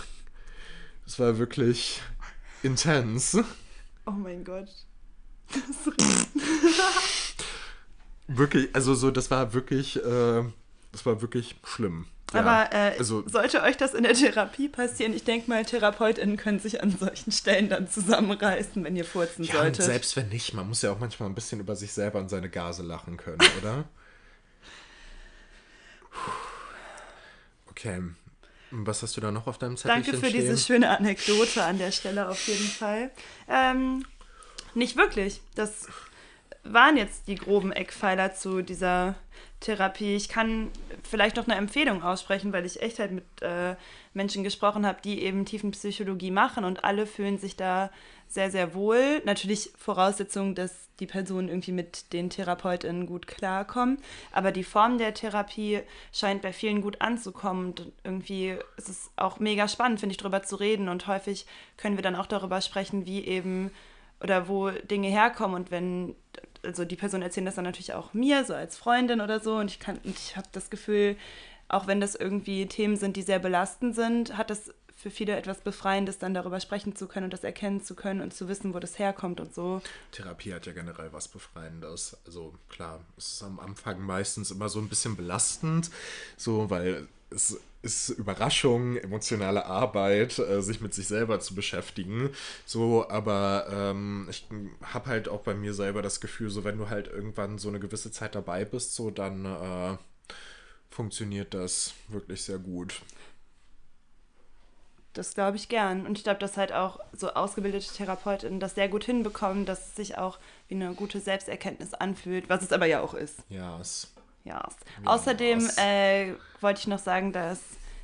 Das 1.05 1.19
war 1.19 1.37
wirklich 1.37 2.01
intens. 2.63 3.37
Oh 4.05 4.11
mein 4.11 4.43
Gott. 4.43 4.69
Wirklich, 8.27 8.69
also 8.73 8.95
so, 8.95 9.11
das 9.11 9.29
war 9.29 9.53
wirklich, 9.53 9.97
äh, 10.03 10.43
das 10.91 11.05
war 11.05 11.21
wirklich 11.21 11.55
schlimm. 11.63 12.07
Ja, 12.35 12.41
Aber 12.41 12.73
äh, 12.73 12.97
also, 12.97 13.27
sollte 13.27 13.61
euch 13.61 13.77
das 13.77 13.93
in 13.93 14.03
der 14.03 14.13
Therapie 14.13 14.67
passieren, 14.67 15.13
ich 15.13 15.23
denke 15.23 15.49
mal, 15.49 15.63
TherapeutInnen 15.63 16.37
können 16.37 16.59
sich 16.59 16.81
an 16.83 16.95
solchen 16.97 17.31
Stellen 17.31 17.69
dann 17.69 17.89
zusammenreißen, 17.89 18.83
wenn 18.83 18.95
ihr 18.95 19.05
furzen 19.05 19.43
ja, 19.43 19.53
und 19.53 19.59
solltet. 19.59 19.85
selbst 19.85 20.15
wenn 20.15 20.29
nicht, 20.29 20.53
man 20.53 20.67
muss 20.67 20.81
ja 20.81 20.91
auch 20.91 20.99
manchmal 20.99 21.29
ein 21.29 21.35
bisschen 21.35 21.59
über 21.59 21.75
sich 21.75 21.93
selber 21.93 22.19
und 22.19 22.29
seine 22.29 22.49
Gase 22.49 22.83
lachen 22.83 23.17
können, 23.17 23.39
oder? 23.61 23.85
Okay. 27.69 28.01
Was 28.71 29.03
hast 29.03 29.15
du 29.15 29.21
da 29.21 29.31
noch 29.31 29.47
auf 29.47 29.57
deinem 29.57 29.77
Zettelchen 29.77 30.03
Danke 30.03 30.17
für 30.19 30.29
stehen? 30.29 30.41
diese 30.41 30.57
schöne 30.57 30.89
Anekdote 30.89 31.63
an 31.63 31.77
der 31.77 31.91
Stelle 31.91 32.27
auf 32.27 32.47
jeden 32.47 32.67
Fall. 32.67 33.11
Ähm, 33.47 34.05
nicht 34.73 34.97
wirklich. 34.97 35.41
Das 35.55 35.87
waren 36.63 36.97
jetzt 36.97 37.27
die 37.27 37.35
groben 37.35 37.71
Eckpfeiler 37.71 38.33
zu 38.33 38.61
dieser 38.61 39.15
Therapie. 39.65 40.15
Ich 40.15 40.30
kann 40.30 40.69
vielleicht 41.04 41.36
noch 41.38 41.47
eine 41.47 41.56
Empfehlung 41.56 42.04
aussprechen, 42.04 42.54
weil 42.54 42.65
ich 42.65 42.82
echt 42.82 42.99
halt 42.99 43.12
mit 43.12 43.23
äh, 43.41 43.75
Menschen 44.13 44.43
gesprochen 44.43 44.86
habe, 44.86 44.99
die 45.04 45.23
eben 45.23 45.45
Tiefenpsychologie 45.45 46.32
machen 46.32 46.63
und 46.65 46.84
alle 46.84 47.08
fühlen 47.08 47.38
sich 47.38 47.56
da 47.56 47.89
sehr, 48.28 48.51
sehr 48.51 48.73
wohl. 48.73 49.21
Natürlich 49.25 49.71
Voraussetzung, 49.78 50.56
dass 50.56 50.89
die 50.99 51.08
Personen 51.08 51.49
irgendwie 51.49 51.71
mit 51.71 52.13
den 52.13 52.30
TherapeutInnen 52.30 53.08
gut 53.08 53.28
klarkommen. 53.28 53.97
Aber 54.32 54.51
die 54.51 54.63
Form 54.63 54.97
der 54.97 55.13
Therapie 55.13 55.82
scheint 56.13 56.41
bei 56.41 56.54
vielen 56.54 56.82
gut 56.82 57.01
anzukommen. 57.01 57.67
Und 57.67 57.91
irgendwie 58.04 58.56
ist 58.78 58.89
es 58.89 59.12
auch 59.15 59.39
mega 59.39 59.67
spannend, 59.67 59.99
finde 59.99 60.13
ich, 60.13 60.17
darüber 60.17 60.43
zu 60.43 60.58
reden. 60.58 60.89
Und 60.89 61.08
häufig 61.08 61.45
können 61.78 61.97
wir 61.97 62.04
dann 62.04 62.15
auch 62.15 62.28
darüber 62.28 62.62
sprechen, 62.62 63.06
wie 63.06 63.25
eben 63.25 63.71
oder 64.21 64.47
wo 64.47 64.69
Dinge 64.69 65.10
herkommen. 65.10 65.56
Und 65.56 65.71
wenn, 65.71 66.15
also 66.65 66.86
die 66.86 66.95
Personen 66.95 67.23
erzählen 67.23 67.45
das 67.45 67.56
dann 67.56 67.65
natürlich 67.65 67.93
auch 67.93 68.13
mir, 68.13 68.43
so 68.45 68.54
als 68.54 68.78
Freundin 68.78 69.21
oder 69.21 69.39
so. 69.39 69.58
Und 69.58 69.71
ich 69.71 69.80
kann, 69.80 69.97
und 70.04 70.17
ich 70.17 70.36
habe 70.36 70.47
das 70.51 70.69
Gefühl, 70.69 71.15
auch 71.67 71.88
wenn 71.88 72.01
das 72.01 72.15
irgendwie 72.15 72.65
Themen 72.67 72.97
sind, 72.97 73.15
die 73.15 73.21
sehr 73.21 73.39
belastend 73.39 73.95
sind, 73.95 74.38
hat 74.38 74.49
das 74.49 74.71
für 74.95 75.12
viele 75.12 75.36
etwas 75.36 75.60
Befreiendes, 75.60 76.17
dann 76.19 76.34
darüber 76.34 76.60
sprechen 76.60 76.95
zu 76.95 77.08
können 77.08 77.25
und 77.25 77.34
das 77.34 77.43
erkennen 77.43 77.84
zu 77.84 77.95
können 77.95 78.21
und 78.21 78.34
zu 78.34 78.47
wissen, 78.47 78.73
wo 78.73 78.80
das 78.80 78.97
herkommt 78.97 79.39
und 79.39 79.54
so. 79.54 79.82
Therapie 80.12 80.54
hat 80.54 80.65
ja 80.65 80.73
generell 80.73 81.12
was 81.12 81.28
Befreiendes. 81.28 82.17
Also 82.25 82.54
klar, 82.69 83.01
es 83.17 83.34
ist 83.34 83.43
am 83.43 83.60
Anfang 83.60 83.99
meistens 84.01 84.51
immer 84.51 84.69
so 84.69 84.80
ein 84.80 84.88
bisschen 84.88 85.15
belastend, 85.15 85.91
so 86.38 86.69
weil 86.69 87.08
es 87.30 87.60
ist 87.85 88.09
Überraschung, 88.09 88.97
emotionale 88.97 89.65
Arbeit, 89.65 90.39
äh, 90.39 90.61
sich 90.61 90.81
mit 90.81 90.93
sich 90.93 91.07
selber 91.07 91.39
zu 91.39 91.55
beschäftigen. 91.55 92.31
So, 92.65 93.07
aber 93.09 93.67
ähm, 93.71 94.27
ich 94.29 94.47
habe 94.81 95.05
halt 95.05 95.29
auch 95.29 95.41
bei 95.41 95.53
mir 95.53 95.73
selber 95.73 96.01
das 96.01 96.19
Gefühl, 96.19 96.49
so 96.49 96.63
wenn 96.63 96.77
du 96.77 96.89
halt 96.89 97.07
irgendwann 97.07 97.59
so 97.59 97.69
eine 97.69 97.79
gewisse 97.79 98.11
Zeit 98.11 98.35
dabei 98.35 98.65
bist, 98.65 98.95
so 98.95 99.11
dann 99.11 99.45
äh, 99.45 99.97
funktioniert 100.89 101.53
das 101.53 101.93
wirklich 102.09 102.43
sehr 102.43 102.57
gut. 102.57 103.01
Das 105.13 105.33
glaube 105.33 105.55
ich 105.55 105.69
gern. 105.69 106.05
Und 106.05 106.17
ich 106.17 106.25
glaube, 106.25 106.39
dass 106.39 106.57
halt 106.57 106.73
auch 106.73 106.99
so 107.13 107.29
ausgebildete 107.33 107.93
TherapeutInnen 107.93 108.59
das 108.59 108.75
sehr 108.75 108.89
gut 108.89 109.05
hinbekommen, 109.05 109.65
dass 109.65 109.87
es 109.87 109.95
sich 109.95 110.17
auch 110.17 110.39
wie 110.67 110.75
eine 110.75 110.93
gute 110.93 111.21
Selbsterkenntnis 111.21 111.93
anfühlt, 111.93 112.49
was 112.49 112.63
es 112.63 112.73
aber 112.73 112.85
ja 112.85 113.01
auch 113.01 113.13
ist. 113.13 113.39
Ja, 113.49 113.79
es 113.79 114.14
Ja. 114.45 114.53
Ja, 115.03 115.12
Außerdem 115.12 115.69
äh, 115.77 116.34
wollte 116.62 116.79
ich 116.79 116.88
noch 116.88 116.99
sagen, 116.99 117.34
dass, 117.34 117.60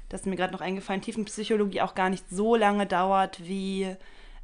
das 0.10 0.26
mir 0.26 0.36
gerade 0.36 0.52
noch 0.54 0.62
eingefallen, 0.62 1.02
Tiefenpsychologie 1.02 1.82
auch 1.82 1.96
gar 1.96 2.10
nicht 2.10 2.26
so 2.30 2.56
lange 2.58 2.86
dauert 2.88 3.40
wie 3.48 3.96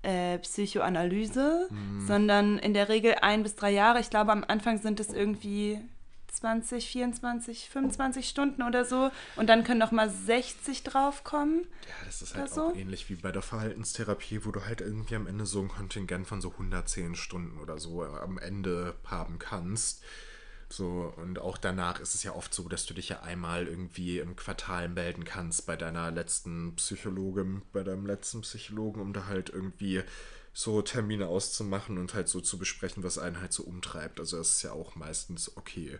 äh, 0.03 0.37
Psychoanalyse, 0.39 1.67
Mhm. 1.71 2.07
sondern 2.07 2.59
in 2.59 2.73
der 2.73 2.87
Regel 2.87 3.15
ein 3.21 3.43
bis 3.43 3.55
drei 3.55 3.71
Jahre. 3.71 3.99
Ich 3.99 4.09
glaube, 4.09 4.31
am 4.31 4.45
Anfang 4.47 4.79
sind 4.79 4.99
es 4.99 5.09
irgendwie 5.09 5.79
20, 6.31 6.87
24, 6.87 7.69
25 7.69 8.29
Stunden 8.29 8.61
oder 8.61 8.85
so. 8.85 9.09
Und 9.35 9.47
dann 9.47 9.63
können 9.63 9.79
noch 9.79 9.91
mal 9.91 10.09
60 10.09 10.83
draufkommen. 10.83 11.61
Ja, 11.87 12.05
das 12.05 12.21
ist 12.21 12.35
halt 12.35 12.53
so? 12.53 12.69
auch 12.69 12.75
ähnlich 12.75 13.09
wie 13.09 13.15
bei 13.15 13.31
der 13.31 13.41
Verhaltenstherapie, 13.41 14.45
wo 14.45 14.51
du 14.51 14.63
halt 14.65 14.81
irgendwie 14.81 15.15
am 15.15 15.25
Ende 15.25 15.47
so 15.47 15.61
ein 15.61 15.67
Kontingent 15.67 16.27
von 16.27 16.39
so 16.41 16.51
110 16.51 17.15
Stunden 17.15 17.57
oder 17.59 17.79
so 17.79 18.03
am 18.03 18.37
Ende 18.37 18.95
haben 19.05 19.39
kannst. 19.39 20.03
So, 20.69 21.13
und 21.15 21.39
auch 21.39 21.57
danach 21.57 21.99
ist 22.01 22.13
es 22.13 22.23
ja 22.23 22.33
oft 22.33 22.53
so, 22.53 22.67
dass 22.67 22.85
du 22.85 22.93
dich 22.93 23.09
ja 23.09 23.21
einmal 23.21 23.67
irgendwie 23.67 24.19
im 24.19 24.35
Quartal 24.35 24.89
melden 24.89 25.23
kannst 25.23 25.65
bei 25.65 25.77
deiner 25.77 26.11
letzten 26.11 26.75
Psychologin, 26.75 27.61
bei 27.71 27.83
deinem 27.83 28.05
letzten 28.05 28.41
Psychologen, 28.41 28.99
um 29.01 29.13
da 29.13 29.27
halt 29.27 29.49
irgendwie 29.49 30.03
so 30.53 30.81
Termine 30.81 31.27
auszumachen 31.27 31.97
und 31.97 32.13
halt 32.13 32.27
so 32.27 32.41
zu 32.41 32.57
besprechen, 32.57 33.03
was 33.03 33.17
einen 33.17 33.39
halt 33.39 33.53
so 33.53 33.63
umtreibt. 33.63 34.19
Also 34.19 34.37
das 34.37 34.49
ist 34.49 34.63
ja 34.63 34.73
auch 34.73 34.95
meistens 34.95 35.55
okay. 35.55 35.99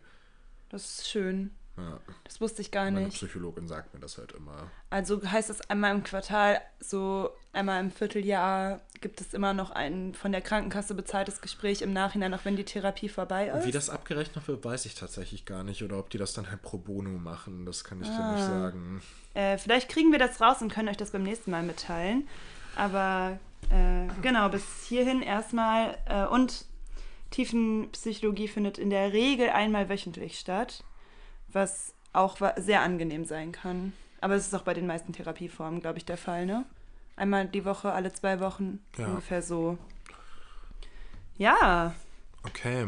Das 0.69 0.99
ist 0.99 1.09
schön. 1.09 1.51
Ja. 1.77 1.99
Das 2.23 2.41
wusste 2.41 2.61
ich 2.61 2.71
gar 2.71 2.85
Meine 2.85 3.05
nicht. 3.05 3.15
Psychologin 3.17 3.67
sagt 3.67 3.93
mir 3.93 3.99
das 3.99 4.17
halt 4.17 4.31
immer. 4.31 4.71
Also 4.89 5.21
heißt 5.23 5.49
es 5.51 5.61
einmal 5.69 5.93
im 5.93 6.03
Quartal, 6.03 6.59
so 6.79 7.29
einmal 7.53 7.79
im 7.79 7.91
Vierteljahr 7.91 8.81
gibt 8.99 9.21
es 9.21 9.33
immer 9.35 9.53
noch 9.53 9.69
ein 9.69 10.15
von 10.15 10.31
der 10.31 10.41
Krankenkasse 10.41 10.95
bezahltes 10.95 11.39
Gespräch 11.39 11.83
im 11.83 11.93
Nachhinein, 11.93 12.33
auch 12.33 12.45
wenn 12.45 12.55
die 12.55 12.65
Therapie 12.65 13.09
vorbei 13.09 13.47
ist. 13.49 13.65
Wie 13.65 13.71
das 13.71 13.89
abgerechnet 13.91 14.47
wird, 14.47 14.65
weiß 14.65 14.85
ich 14.87 14.95
tatsächlich 14.95 15.45
gar 15.45 15.63
nicht. 15.63 15.83
Oder 15.83 15.99
ob 15.99 16.09
die 16.09 16.17
das 16.17 16.33
dann 16.33 16.49
halt 16.49 16.63
pro 16.63 16.77
bono 16.79 17.11
machen, 17.11 17.65
das 17.65 17.83
kann 17.83 18.01
ich 18.01 18.07
dir 18.07 18.15
Ah. 18.19 18.31
nicht 18.33 18.43
sagen. 18.45 19.01
Äh, 19.35 19.57
vielleicht 19.59 19.87
kriegen 19.89 20.11
wir 20.11 20.19
das 20.19 20.41
raus 20.41 20.61
und 20.63 20.71
können 20.73 20.89
euch 20.89 20.97
das 20.97 21.11
beim 21.11 21.23
nächsten 21.23 21.51
Mal 21.51 21.61
mitteilen. 21.61 22.27
Aber 22.75 23.37
äh, 23.69 24.07
genau, 24.23 24.49
bis 24.49 24.63
hierhin 24.87 25.21
erstmal. 25.21 25.97
Äh, 26.05 26.25
und 26.25 26.65
Tiefenpsychologie 27.29 28.47
findet 28.47 28.77
in 28.77 28.89
der 28.89 29.13
Regel 29.13 29.49
einmal 29.49 29.89
wöchentlich 29.89 30.39
statt, 30.39 30.83
was 31.57 31.93
auch 32.13 32.37
sehr 32.57 32.81
angenehm 32.81 33.25
sein 33.25 33.51
kann. 33.51 33.93
Aber 34.21 34.35
es 34.35 34.47
ist 34.47 34.55
auch 34.55 34.63
bei 34.63 34.73
den 34.73 34.87
meisten 34.87 35.13
Therapieformen, 35.13 35.81
glaube 35.81 35.97
ich, 35.99 36.05
der 36.05 36.17
Fall, 36.17 36.45
ne? 36.45 36.65
Einmal 37.15 37.47
die 37.47 37.65
Woche, 37.65 37.91
alle 37.91 38.11
zwei 38.13 38.39
Wochen, 38.39 38.79
Ja. 38.97 39.07
ungefähr 39.07 39.41
so. 39.41 39.77
Ja, 41.37 41.93
Okay. 42.43 42.87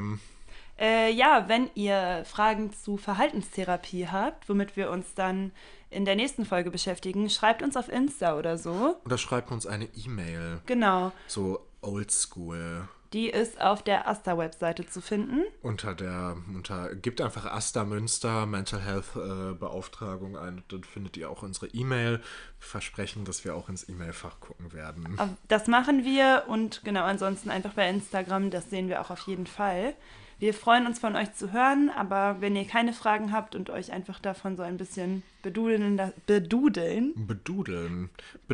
äh, 0.80 1.12
ja, 1.12 1.46
wenn 1.48 1.70
ihr 1.76 2.24
Fragen 2.26 2.74
zu 2.74 2.98
Verhaltenstherapie 2.98 4.08
habt, 4.08 4.48
womit 4.50 4.76
wir 4.76 4.90
uns 4.90 5.14
dann 5.14 5.52
in 5.92 6.06
der 6.06 6.16
nächsten 6.16 6.46
Folge 6.46 6.72
beschäftigen, 6.72 7.30
schreibt 7.30 7.62
uns 7.64 7.76
auf 7.76 7.90
Insta 7.90 8.38
oder 8.38 8.58
so. 8.58 8.96
Oder 9.06 9.18
schreibt 9.18 9.52
uns 9.52 9.66
eine 9.66 9.86
E-Mail. 9.96 10.62
Genau. 10.66 11.12
So 11.28 11.60
oldschool. 11.82 12.88
Die 13.14 13.30
ist 13.30 13.60
auf 13.60 13.82
der 13.82 14.08
Asta-Webseite 14.08 14.86
zu 14.86 15.02
finden. 15.02 15.44
Unter 15.62 15.96
der, 15.96 16.38
unter, 16.54 16.94
gebt 16.96 17.22
einfach 17.22 17.46
Asta 17.46 17.84
Münster 17.84 18.46
Mental 18.46 18.82
Health 18.82 19.16
äh, 19.16 19.54
Beauftragung 19.56 20.38
ein. 20.38 20.64
Dann 20.68 20.84
findet 20.84 21.18
ihr 21.18 21.30
auch 21.30 21.42
unsere 21.42 21.68
E-Mail. 21.68 22.20
Wir 22.20 22.68
versprechen, 22.68 23.26
dass 23.26 23.44
wir 23.44 23.56
auch 23.56 23.68
ins 23.70 23.90
E-Mail-Fach 23.90 24.40
gucken 24.40 24.74
werden. 24.74 25.18
Das 25.48 25.68
machen 25.68 26.04
wir 26.04 26.44
und 26.48 26.84
genau 26.84 27.04
ansonsten 27.04 27.50
einfach 27.50 27.74
bei 27.74 27.90
Instagram, 27.90 28.52
das 28.52 28.70
sehen 28.70 28.90
wir 28.90 29.02
auch 29.02 29.10
auf 29.10 29.22
jeden 29.22 29.48
Fall. 29.48 29.96
Wir 30.40 30.54
freuen 30.54 30.88
uns 30.88 31.00
von 31.00 31.18
euch 31.18 31.34
zu 31.34 31.52
hören, 31.52 31.90
aber 31.94 32.38
wenn 32.40 32.56
ihr 32.56 32.66
keine 32.66 32.94
Fragen 32.94 33.34
habt 33.34 33.56
und 33.56 33.70
euch 33.70 33.92
einfach 33.92 34.20
davon 34.20 34.56
so 34.56 34.64
ein 34.64 34.78
bisschen 34.78 35.22
bedudeln, 35.44 35.98
la- 35.98 36.14
bedudeln 36.28 37.14
Bedudeln. 37.28 38.10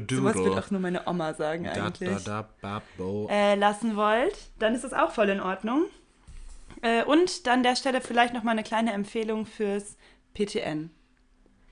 sowas 0.10 0.36
wird 0.36 0.58
auch 0.58 0.72
nur 0.72 0.82
meine 0.82 1.08
Oma 1.08 1.36
sagen 1.36 1.66
Da, 1.66 1.86
eigentlich. 1.86 2.24
da, 2.24 2.42
da, 2.42 2.82
babo. 2.98 3.28
äh, 3.30 3.54
lassen 3.56 3.96
wollt, 3.96 4.36
dann 4.58 4.74
ist 4.74 4.84
das 4.84 4.94
auch 4.94 5.12
voll 5.12 5.30
in 5.30 5.40
Ordnung. 5.40 5.84
Äh, 6.82 7.04
und 7.04 7.46
dann 7.46 7.62
der 7.62 7.76
Stelle 7.76 8.02
vielleicht 8.02 8.34
noch 8.34 8.42
mal 8.44 8.52
eine 8.52 8.64
kleine 8.64 8.92
Empfehlung 8.92 9.46
fürs 9.46 9.96
PTN. 10.34 10.90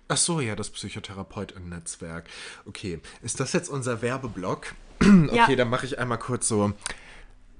Ach 0.09 0.17
so, 0.17 0.39
ja, 0.41 0.55
das 0.55 0.69
Psychotherapeut-Netzwerk. 0.69 2.25
Okay, 2.65 2.99
ist 3.23 3.39
das 3.39 3.51
jetzt 3.53 3.67
unser 3.69 4.01
Werbeblock? 4.03 4.75
okay, 5.01 5.29
Ja. 5.35 5.55
dann 5.55 5.69
mache 5.69 5.87
ich 5.87 5.97
einmal 5.97 6.19
kurz 6.19 6.47
so 6.47 6.71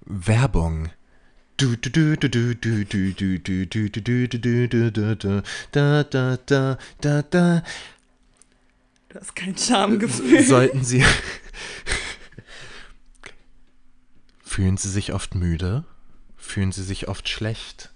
Werbung. 0.06 0.90
Du 1.58 1.76
du 1.76 1.90
du 1.90 2.18
du 2.18 2.30
du 2.30 2.56
du 2.56 2.84
du 2.84 3.14
du 3.14 3.38
du 3.40 3.68
du 3.68 3.90
du 3.90 4.28
du 4.28 4.28
du 4.28 4.92
du 4.92 4.92
du 4.92 5.44
da 5.72 6.04
da 6.04 6.38
da 6.38 6.78
da 7.02 7.22
da 7.22 7.64
Du 9.10 9.20
hast 9.20 9.36
kein 9.36 9.56
Schamgefühl. 9.56 10.44
Sollten 10.44 10.84
Sie 10.84 11.06
Fühlen 14.44 14.78
Sie 14.78 14.90
sich 14.90 15.14
oft 15.14 15.36
müde? 15.36 15.86
Fühlen 16.36 16.72
Sie 16.72 16.84
sich 16.84 17.08
oft 17.08 17.30
schlecht? 17.30 17.94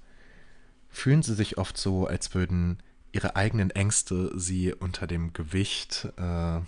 Fühlen 0.89 1.23
Sie 1.23 1.33
sich 1.33 1.57
oft 1.57 1.77
so, 1.77 2.05
als 2.05 2.35
würden 2.35 2.81
Ihre 3.11 3.35
eigenen 3.35 3.71
Ängste 3.71 4.31
Sie 4.37 4.73
unter 4.73 5.07
dem 5.07 5.33
Gewicht 5.33 6.07
äh, 6.17 6.59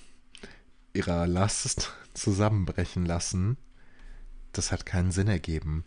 Ihrer 0.94 1.28
Last 1.28 1.92
zusammenbrechen 2.16 3.06
lassen? 3.06 3.58
Das 4.52 4.72
hat 4.72 4.88
keinen 4.88 5.12
Sinn 5.12 5.28
ergeben. 5.28 5.86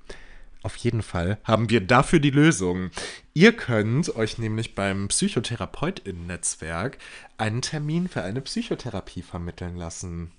Auf 0.62 0.76
jeden 0.76 1.02
Fall 1.02 1.38
haben 1.44 1.70
wir 1.70 1.80
dafür 1.80 2.20
die 2.20 2.30
Lösung. 2.30 2.90
Ihr 3.34 3.52
könnt 3.52 4.14
euch 4.14 4.38
nämlich 4.38 4.74
beim 4.74 5.08
Psychotherapeutinnen-Netzwerk 5.08 6.98
einen 7.36 7.62
Termin 7.62 8.08
für 8.08 8.22
eine 8.22 8.40
Psychotherapie 8.42 9.22
vermitteln 9.22 9.76
lassen. 9.76 10.30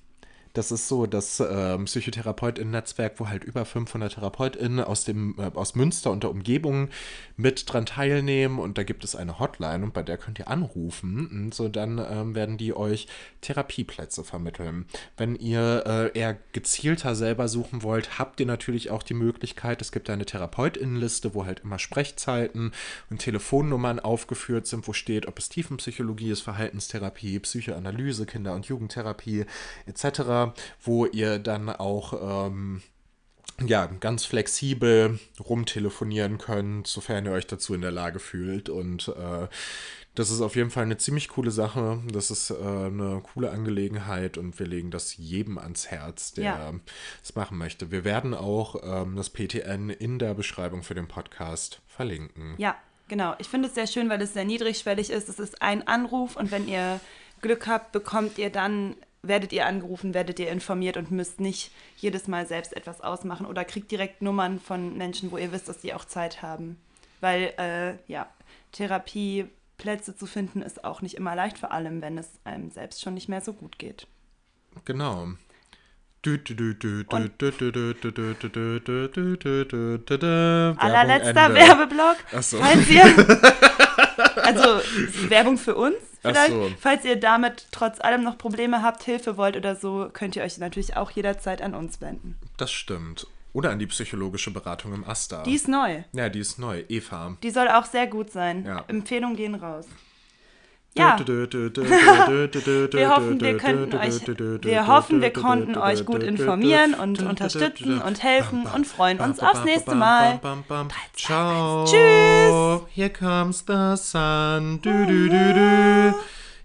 Das 0.54 0.72
ist 0.72 0.88
so 0.88 1.08
das 1.08 1.40
ähm, 1.40 1.86
Psychotherapeutinnen-Netzwerk, 1.86 3.20
wo 3.20 3.28
halt 3.28 3.44
über 3.44 3.66
500 3.66 4.14
TherapeutInnen 4.14 4.86
aus, 4.86 5.04
dem, 5.04 5.36
äh, 5.40 5.50
aus 5.56 5.74
Münster 5.74 6.12
und 6.12 6.22
der 6.22 6.30
Umgebung 6.30 6.90
mit 7.38 7.74
dran 7.74 7.88
teilnehmen. 7.88 8.60
Und 8.60 8.78
da 8.78 8.84
gibt 8.84 9.04
es 9.04 9.16
eine 9.16 9.40
Hotline 9.40 9.84
und 9.84 9.96
bei 9.96 10.04
der 10.04 10.20
könnt 10.20 10.38
ihr 10.38 10.48
anrufen. 10.48 11.28
Und 11.28 11.56
so 11.56 11.70
dann 11.70 11.98
ähm, 11.98 12.36
werden 12.36 12.60
die 12.60 12.76
euch 12.76 13.08
Therapieplätze 13.42 14.24
vermitteln. 14.24 14.86
Wenn 15.18 15.36
ihr 15.36 15.84
äh, 15.88 16.18
eher 16.20 16.38
gezielter 16.52 17.16
selber 17.16 17.48
suchen 17.48 17.82
wollt, 17.82 18.20
habt 18.20 18.40
ihr 18.40 18.46
natürlich 18.46 18.92
auch 18.92 19.02
die 19.02 19.16
Möglichkeit, 19.16 19.82
es 19.82 19.92
gibt 19.92 20.08
eine 20.12 20.26
TherapeutInnenliste, 20.26 21.34
wo 21.34 21.46
halt 21.46 21.62
immer 21.62 21.80
Sprechzeiten 21.80 22.74
und 23.10 23.18
Telefonnummern 23.18 24.00
aufgeführt 24.00 24.68
sind, 24.68 24.88
wo 24.88 24.94
steht, 24.94 25.28
ob 25.28 25.40
es 25.40 25.50
Tiefenpsychologie 25.50 26.30
ist, 26.30 26.42
Verhaltenstherapie, 26.42 27.40
Psychoanalyse, 27.40 28.28
Kinder- 28.28 28.54
und 28.54 28.68
Jugendtherapie 28.68 29.46
etc 29.88 30.43
wo 30.82 31.06
ihr 31.06 31.40
dann 31.40 31.70
auch 31.70 32.50
ähm, 32.50 32.82
ja, 33.66 33.86
ganz 33.86 34.26
flexibel 34.26 35.20
rumtelefonieren 35.40 36.38
könnt, 36.40 36.88
sofern 36.88 37.26
ihr 37.26 37.32
euch 37.32 37.48
dazu 37.48 37.74
in 37.74 37.82
der 37.82 37.92
Lage 37.92 38.20
fühlt. 38.20 38.68
Und 38.70 39.10
äh, 39.10 39.48
das 40.16 40.30
ist 40.32 40.42
auf 40.42 40.56
jeden 40.56 40.70
Fall 40.70 40.84
eine 40.84 40.98
ziemlich 40.98 41.30
coole 41.30 41.52
Sache. 41.52 42.02
Das 42.12 42.32
ist 42.32 42.50
äh, 42.50 42.56
eine 42.56 43.22
coole 43.34 43.52
Angelegenheit 43.52 44.38
und 44.38 44.58
wir 44.60 44.68
legen 44.68 44.92
das 44.92 45.18
jedem 45.18 45.58
ans 45.58 45.88
Herz, 45.88 46.34
der 46.34 46.44
Ja. 46.44 46.74
es 47.24 47.36
machen 47.36 47.58
möchte. 47.58 47.92
Wir 47.92 48.04
werden 48.04 48.34
auch 48.34 48.76
ähm, 48.84 49.16
das 49.16 49.30
PTN 49.30 49.90
in 49.90 50.20
der 50.20 50.34
Beschreibung 50.34 50.84
für 50.84 50.96
den 50.96 51.08
Podcast 51.08 51.82
verlinken. 51.88 52.56
Ja, 52.58 52.76
genau. 53.08 53.36
Ich 53.38 53.48
finde 53.50 53.68
es 53.70 53.76
sehr 53.76 53.88
schön, 53.88 54.10
weil 54.10 54.22
es 54.22 54.34
sehr 54.34 54.46
niedrigschwellig 54.46 55.10
ist. 55.12 55.30
Es 55.30 55.40
ist 55.40 55.62
ein 55.62 55.88
Anruf 55.88 56.36
und 56.38 56.52
wenn 56.52 56.68
ihr 56.68 57.00
Glück 57.42 57.68
habt, 57.68 57.92
bekommt 57.92 58.38
ihr 58.38 58.50
dann, 58.50 58.96
werdet 59.24 59.54
ihr 59.54 59.66
angerufen, 59.66 60.14
werdet 60.14 60.38
ihr 60.40 60.52
informiert 60.52 60.98
und 60.98 61.10
müsst 61.10 61.40
nicht 61.40 61.72
jedes 61.98 62.28
Mal 62.28 62.46
selbst 62.46 62.76
etwas 62.76 63.02
ausmachen 63.02 63.46
oder 63.46 63.66
kriegt 63.66 63.90
direkt 63.90 64.22
Nummern 64.22 64.60
von 64.60 64.98
Menschen, 64.98 65.32
wo 65.32 65.38
ihr 65.38 65.52
wisst, 65.52 65.70
dass 65.70 65.80
die 65.80 65.94
auch 65.94 66.06
Zeit 66.06 66.42
haben. 66.42 66.78
Weil, 67.22 67.54
äh, 67.58 67.96
ja, 68.12 68.30
Therapieplätze 68.74 70.16
zu 70.16 70.26
finden 70.26 70.62
ist 70.62 70.84
auch 70.84 71.02
nicht 71.02 71.16
immer 71.16 71.36
leicht, 71.36 71.58
vor 71.58 71.72
allem 71.72 72.02
wenn 72.02 72.18
es 72.18 72.30
einem 72.44 72.70
selbst 72.70 73.02
schon 73.02 73.14
nicht 73.14 73.30
mehr 73.30 73.42
so 73.42 73.54
gut 73.54 73.80
geht. 73.80 74.08
Genau. 74.86 75.30
Allerletzter 80.78 81.46
Ende. 81.46 81.56
Werbeblock. 81.60 82.18
Ach 82.36 82.44
so. 82.44 82.58
Falls 82.58 82.90
ihr, 82.90 83.04
also 84.44 84.82
Werbung 85.30 85.58
für 85.58 85.76
uns 85.76 85.96
vielleicht. 86.22 86.52
so. 86.52 86.72
Falls 86.80 87.06
ihr 87.06 87.18
damit 87.18 87.68
trotz 87.72 88.00
allem 88.00 88.24
noch 88.24 88.38
Probleme 88.38 88.82
habt, 88.82 89.04
Hilfe 89.04 89.38
wollt 89.38 89.58
oder 89.58 89.76
so, 89.76 90.10
könnt 90.14 90.36
ihr 90.36 90.44
euch 90.44 90.58
natürlich 90.58 90.96
auch 90.96 91.12
jederzeit 91.12 91.62
an 91.62 91.76
uns 91.76 92.02
wenden. 92.02 92.38
Das 92.58 92.72
stimmt. 92.72 93.28
Oder 93.52 93.70
an 93.70 93.78
die 93.80 93.86
psychologische 93.88 94.50
Beratung 94.52 94.94
im 94.94 95.04
Asta. 95.04 95.44
Die 95.44 95.54
ist 95.54 95.68
neu. 95.68 96.04
ja, 96.14 96.30
die 96.30 96.40
ist 96.40 96.58
neu. 96.58 96.84
Eva. 96.90 97.38
Die 97.44 97.52
soll 97.52 97.68
auch 97.68 97.86
sehr 97.86 98.08
gut 98.08 98.32
sein. 98.32 98.66
Ja. 98.66 98.84
Empfehlungen 98.88 99.36
gehen 99.38 99.54
raus. 99.56 99.86
Ja, 100.96 101.18
wir 101.18 103.10
hoffen, 103.10 103.42
wir 103.42 103.58
könnten 103.58 103.98
euch, 103.98 104.28
wir 104.62 104.88
hoffen, 104.88 105.22
wir 105.22 105.34
konnten 105.34 105.76
euch 105.76 106.06
gut 106.06 106.22
informieren 106.22 106.94
und 106.94 107.24
unterstützen 107.24 108.00
und 108.00 108.22
helfen 108.22 108.68
und 108.68 108.86
freuen 108.86 109.20
uns 109.20 109.40
aufs 109.40 109.64
nächste 109.64 109.96
Mal. 109.96 110.40
Ciao. 111.16 111.86
Tschüss. 111.86 112.82
Here 112.94 113.10
comes 113.10 113.64
the 113.66 113.96
sun. 113.98 114.80
Du, 114.82 115.06
du, 115.06 115.30
du, 115.30 115.54
du. 115.54 116.14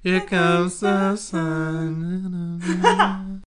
Here 0.03 0.21
comes 0.21 0.81
the 0.81 1.17
sun. 1.17 2.61